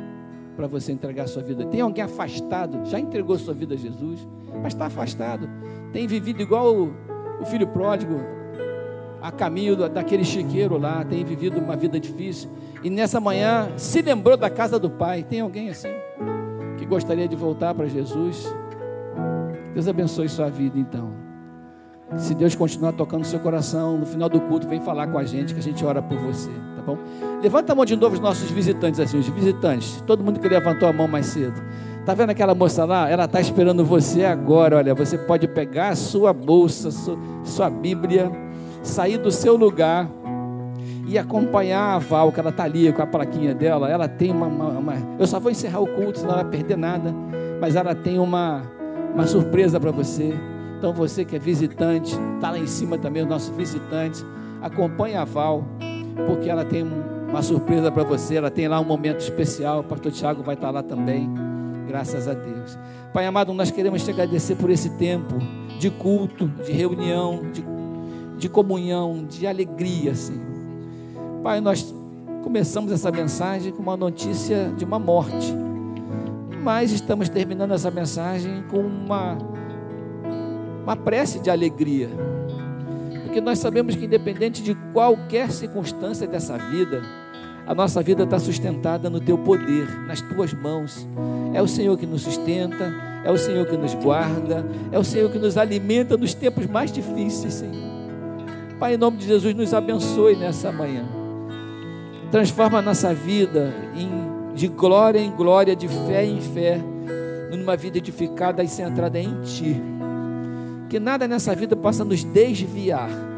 para 0.55 0.67
você 0.67 0.93
entregar 0.93 1.27
sua 1.29 1.43
vida. 1.43 1.65
Tem 1.65 1.81
alguém 1.81 2.05
afastado? 2.05 2.85
Já 2.85 3.01
entregou 3.01 3.39
sua 3.39 3.55
vida 3.55 3.73
a 3.73 3.79
Jesus, 3.79 4.29
mas 4.63 4.75
está 4.75 4.87
afastado. 4.87 5.49
Tem 5.95 6.07
vivido 6.07 6.43
igual 6.43 6.91
o 7.43 7.47
filho 7.47 7.67
pródigo, 7.67 8.21
a 9.21 9.31
caminho 9.31 9.77
daquele 9.89 10.25
chiqueiro 10.25 10.79
lá, 10.79 11.05
tem 11.05 11.25
vivido 11.25 11.59
uma 11.59 11.77
vida 11.77 11.99
difícil. 12.01 12.51
E 12.83 12.91
nessa 12.91 13.21
manhã 13.21 13.71
se 13.77 14.03
lembrou 14.03 14.37
da 14.37 14.51
casa 14.51 14.79
do 14.79 14.91
pai. 14.91 15.23
Tem 15.23 15.41
alguém 15.41 15.69
assim 15.69 15.93
que 16.79 16.85
gostaria 16.85 17.29
de 17.29 17.37
voltar 17.37 17.75
para 17.75 17.87
Jesus? 17.87 18.53
Deus 19.73 19.87
abençoe 19.87 20.29
sua 20.29 20.49
vida 20.51 20.79
então. 20.79 21.11
Se 22.17 22.35
Deus 22.35 22.55
continuar 22.55 22.93
tocando 22.93 23.25
seu 23.25 23.41
coração, 23.41 23.97
no 23.97 24.05
final 24.05 24.29
do 24.29 24.41
culto, 24.41 24.69
vem 24.69 24.81
falar 24.81 25.07
com 25.07 25.17
a 25.17 25.25
gente, 25.25 25.55
que 25.55 25.61
a 25.61 25.63
gente 25.63 25.83
ora 25.85 26.03
por 26.03 26.19
você, 26.19 26.51
tá 26.77 26.83
bom? 26.85 26.99
Levanta 27.43 27.73
a 27.73 27.75
mão 27.75 27.87
de 27.87 27.97
novo 27.97 28.15
os 28.15 28.21
nossos 28.21 28.51
visitantes, 28.51 29.01
assim, 29.01 29.19
os 29.19 29.29
visitantes, 29.29 30.03
todo 30.07 30.23
mundo 30.23 30.39
que 30.39 30.47
levantou 30.47 30.89
a 30.89 30.93
mão 30.93 31.09
mais 31.09 31.27
cedo. 31.27 31.63
Tá 32.05 32.15
vendo 32.15 32.31
aquela 32.31 32.55
moça 32.55 32.85
lá? 32.85 33.09
Ela 33.09 33.27
está 33.27 33.41
esperando 33.41 33.85
você 33.85 34.25
agora. 34.25 34.77
Olha, 34.77 34.95
você 34.95 35.17
pode 35.17 35.47
pegar 35.47 35.91
a 35.91 35.97
sua 35.97 36.33
bolsa, 36.33 36.91
sua 37.45 37.71
Bíblia, 37.71 38.31
sair 38.83 39.19
do 39.19 39.31
seu 39.31 39.57
lugar 39.57 40.11
e 41.07 41.17
acompanhar 41.17 41.95
a 41.95 41.99
Val, 41.99 42.33
que 42.33 42.41
ela 42.41 42.51
está 42.51 42.65
ali 42.65 42.93
com 42.93 43.03
a 43.03 43.07
plaquinha 43.07 43.55
dela. 43.55 43.89
Ela 43.89 44.09
tem 44.09 44.33
uma, 44.33 44.47
uma, 44.47 44.69
uma, 44.71 44.95
Eu 45.17 45.27
só 45.29 45.39
vou 45.39 45.53
encerrar 45.53 45.81
o 45.81 45.87
culto, 45.87 46.19
senão 46.19 46.33
ela 46.33 46.43
vai 46.43 46.51
perder 46.51 46.77
nada. 46.77 47.15
Mas 47.61 47.77
ela 47.77 47.95
tem 47.95 48.19
uma, 48.19 48.63
uma 49.15 49.27
surpresa 49.27 49.79
para 49.79 49.93
você. 49.93 50.35
Então 50.79 50.93
você 50.93 51.25
que 51.25 51.37
é 51.37 51.39
visitante, 51.39 52.19
está 52.35 52.51
lá 52.51 52.59
em 52.59 52.67
cima 52.67 52.99
também, 52.99 53.23
os 53.23 53.29
nossos 53.29 53.57
visitantes, 53.57 54.27
acompanhe 54.61 55.15
a 55.15 55.25
Val, 55.25 55.63
porque 56.27 56.51
ela 56.51 56.65
tem 56.65 56.85
uma 57.29 57.43
surpresa 57.43 57.93
para 57.93 58.03
você. 58.03 58.37
Ela 58.37 58.51
tem 58.51 58.67
lá 58.67 58.81
um 58.81 58.85
momento 58.85 59.21
especial. 59.21 59.81
O 59.81 59.85
pastor 59.85 60.11
Tiago 60.11 60.43
vai 60.43 60.57
estar 60.57 60.67
tá 60.67 60.73
lá 60.73 60.83
também. 60.83 61.31
Graças 61.93 62.27
a 62.27 62.33
Deus. 62.33 62.79
Pai 63.13 63.27
amado, 63.27 63.53
nós 63.53 63.71
queremos 63.71 64.03
te 64.03 64.11
agradecer 64.11 64.57
por 64.57 64.71
esse 64.71 64.89
tempo 64.97 65.35
de 65.79 65.91
culto, 65.91 66.49
de 66.65 66.73
reunião, 66.73 67.43
de, 67.53 67.63
de 68.39 68.49
comunhão, 68.49 69.27
de 69.29 69.47
alegria, 69.47 70.15
Senhor. 70.15 70.41
Pai, 71.43 71.61
nós 71.61 71.95
começamos 72.43 72.91
essa 72.93 73.11
mensagem 73.11 73.75
com 73.75 73.83
uma 73.83 73.95
notícia 73.95 74.73
de 74.75 74.87
uma 74.87 74.99
morte, 74.99 75.53
mas 76.63 76.93
estamos 76.93 77.29
terminando 77.29 77.73
essa 77.73 77.91
mensagem 77.91 78.65
com 78.71 78.79
uma, 78.79 79.37
uma 80.85 80.97
prece 80.97 81.41
de 81.41 81.51
alegria. 81.51 82.09
Porque 83.23 83.39
nós 83.39 83.59
sabemos 83.59 83.95
que, 83.95 84.07
independente 84.07 84.63
de 84.63 84.75
qualquer 84.95 85.53
circunstância 85.53 86.27
dessa 86.27 86.57
vida, 86.57 87.03
a 87.67 87.75
nossa 87.75 88.03
vida 88.03 88.25
está 88.25 88.39
sustentada 88.39 89.09
no 89.09 89.21
teu 89.21 89.39
poder, 89.39 89.89
nas 90.07 90.21
tuas 90.21 90.53
mãos. 90.53 91.07
É 91.55 91.63
o 91.63 91.69
Senhor 91.69 91.97
que 91.97 92.07
nos 92.07 92.23
sustenta, 92.23 92.93
é 93.25 93.31
o 93.31 93.39
Senhor 93.39 93.67
que 93.67 93.77
nos 93.77 93.95
guarda, 93.95 94.67
é 94.91 94.99
o 94.99 95.05
Senhor 95.05 95.31
que 95.31 95.39
nos 95.39 95.57
alimenta 95.57 96.17
nos 96.17 96.35
tempos 96.35 96.67
mais 96.67 96.91
difíceis, 96.91 97.55
Senhor. 97.55 97.93
Pai, 98.81 98.95
em 98.95 98.99
nome 98.99 99.19
de 99.19 99.27
Jesus, 99.27 99.55
nos 99.55 99.73
abençoe 99.73 100.35
nessa 100.35 100.73
manhã. 100.73 101.05
Transforma 102.33 102.79
a 102.79 102.83
nossa 102.83 103.15
vida 103.15 103.73
em, 103.95 104.55
de 104.55 104.67
glória 104.67 105.21
em 105.21 105.31
glória, 105.31 105.77
de 105.77 105.87
fé 105.87 106.25
em 106.25 106.41
fé, 106.41 106.81
numa 107.51 107.77
vida 107.77 107.99
edificada 107.99 108.65
e 108.65 108.69
centrada 108.69 109.21
em 109.21 109.41
Ti. 109.43 109.81
Que 110.89 110.99
nada 110.99 111.29
nessa 111.29 111.55
vida 111.55 111.77
possa 111.77 112.05
nos 112.05 112.25
desviar 112.25 113.32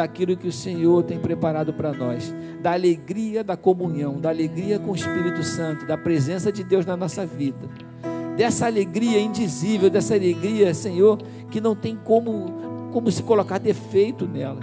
daquilo 0.00 0.34
que 0.34 0.48
o 0.48 0.52
Senhor 0.52 1.02
tem 1.02 1.18
preparado 1.18 1.74
para 1.74 1.92
nós, 1.92 2.34
da 2.62 2.72
alegria 2.72 3.44
da 3.44 3.54
comunhão, 3.54 4.18
da 4.18 4.30
alegria 4.30 4.78
com 4.78 4.92
o 4.92 4.94
Espírito 4.94 5.42
Santo, 5.42 5.84
da 5.84 5.98
presença 5.98 6.50
de 6.50 6.64
Deus 6.64 6.86
na 6.86 6.96
nossa 6.96 7.26
vida, 7.26 7.68
dessa 8.34 8.64
alegria 8.64 9.20
indizível, 9.20 9.90
dessa 9.90 10.14
alegria, 10.14 10.72
Senhor, 10.72 11.18
que 11.50 11.60
não 11.60 11.76
tem 11.76 11.98
como, 12.02 12.88
como 12.94 13.10
se 13.10 13.22
colocar 13.22 13.58
defeito 13.58 14.26
nela, 14.26 14.60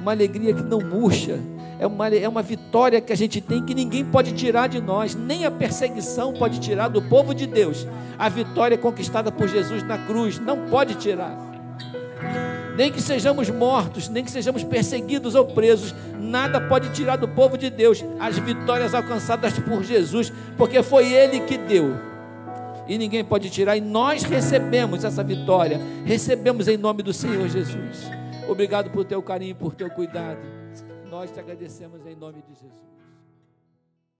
uma 0.00 0.10
alegria 0.10 0.52
que 0.52 0.64
não 0.64 0.80
murcha, 0.80 1.38
é 1.78 1.86
uma, 1.86 2.08
é 2.08 2.28
uma 2.28 2.42
vitória 2.42 3.00
que 3.00 3.12
a 3.12 3.16
gente 3.16 3.40
tem 3.40 3.64
que 3.64 3.72
ninguém 3.72 4.04
pode 4.04 4.32
tirar 4.32 4.66
de 4.66 4.80
nós, 4.80 5.14
nem 5.14 5.44
a 5.44 5.50
perseguição 5.50 6.32
pode 6.32 6.58
tirar 6.58 6.88
do 6.88 7.00
povo 7.02 7.32
de 7.32 7.46
Deus. 7.46 7.86
A 8.18 8.28
vitória 8.28 8.76
conquistada 8.76 9.30
por 9.30 9.46
Jesus 9.46 9.84
na 9.84 9.96
cruz 9.96 10.40
não 10.40 10.66
pode 10.66 10.96
tirar 10.96 11.47
nem 12.78 12.92
que 12.92 13.02
sejamos 13.02 13.50
mortos, 13.50 14.08
nem 14.08 14.22
que 14.22 14.30
sejamos 14.30 14.62
perseguidos 14.62 15.34
ou 15.34 15.44
presos, 15.46 15.92
nada 16.16 16.60
pode 16.60 16.90
tirar 16.90 17.16
do 17.16 17.26
povo 17.26 17.58
de 17.58 17.70
Deus 17.70 18.04
as 18.20 18.38
vitórias 18.38 18.94
alcançadas 18.94 19.58
por 19.58 19.82
Jesus, 19.82 20.32
porque 20.56 20.80
foi 20.80 21.12
Ele 21.12 21.40
que 21.40 21.58
deu. 21.58 21.96
E 22.86 22.96
ninguém 22.96 23.24
pode 23.24 23.50
tirar, 23.50 23.76
e 23.76 23.80
nós 23.80 24.22
recebemos 24.22 25.02
essa 25.02 25.24
vitória, 25.24 25.80
recebemos 26.04 26.68
em 26.68 26.76
nome 26.76 27.02
do 27.02 27.12
Senhor 27.12 27.48
Jesus. 27.48 28.08
Obrigado 28.48 28.90
por 28.90 29.04
teu 29.04 29.20
carinho, 29.20 29.56
por 29.56 29.74
teu 29.74 29.90
cuidado. 29.90 30.38
Nós 31.10 31.32
te 31.32 31.40
agradecemos 31.40 32.06
em 32.06 32.14
nome 32.14 32.44
de 32.48 32.54
Jesus. 32.54 32.87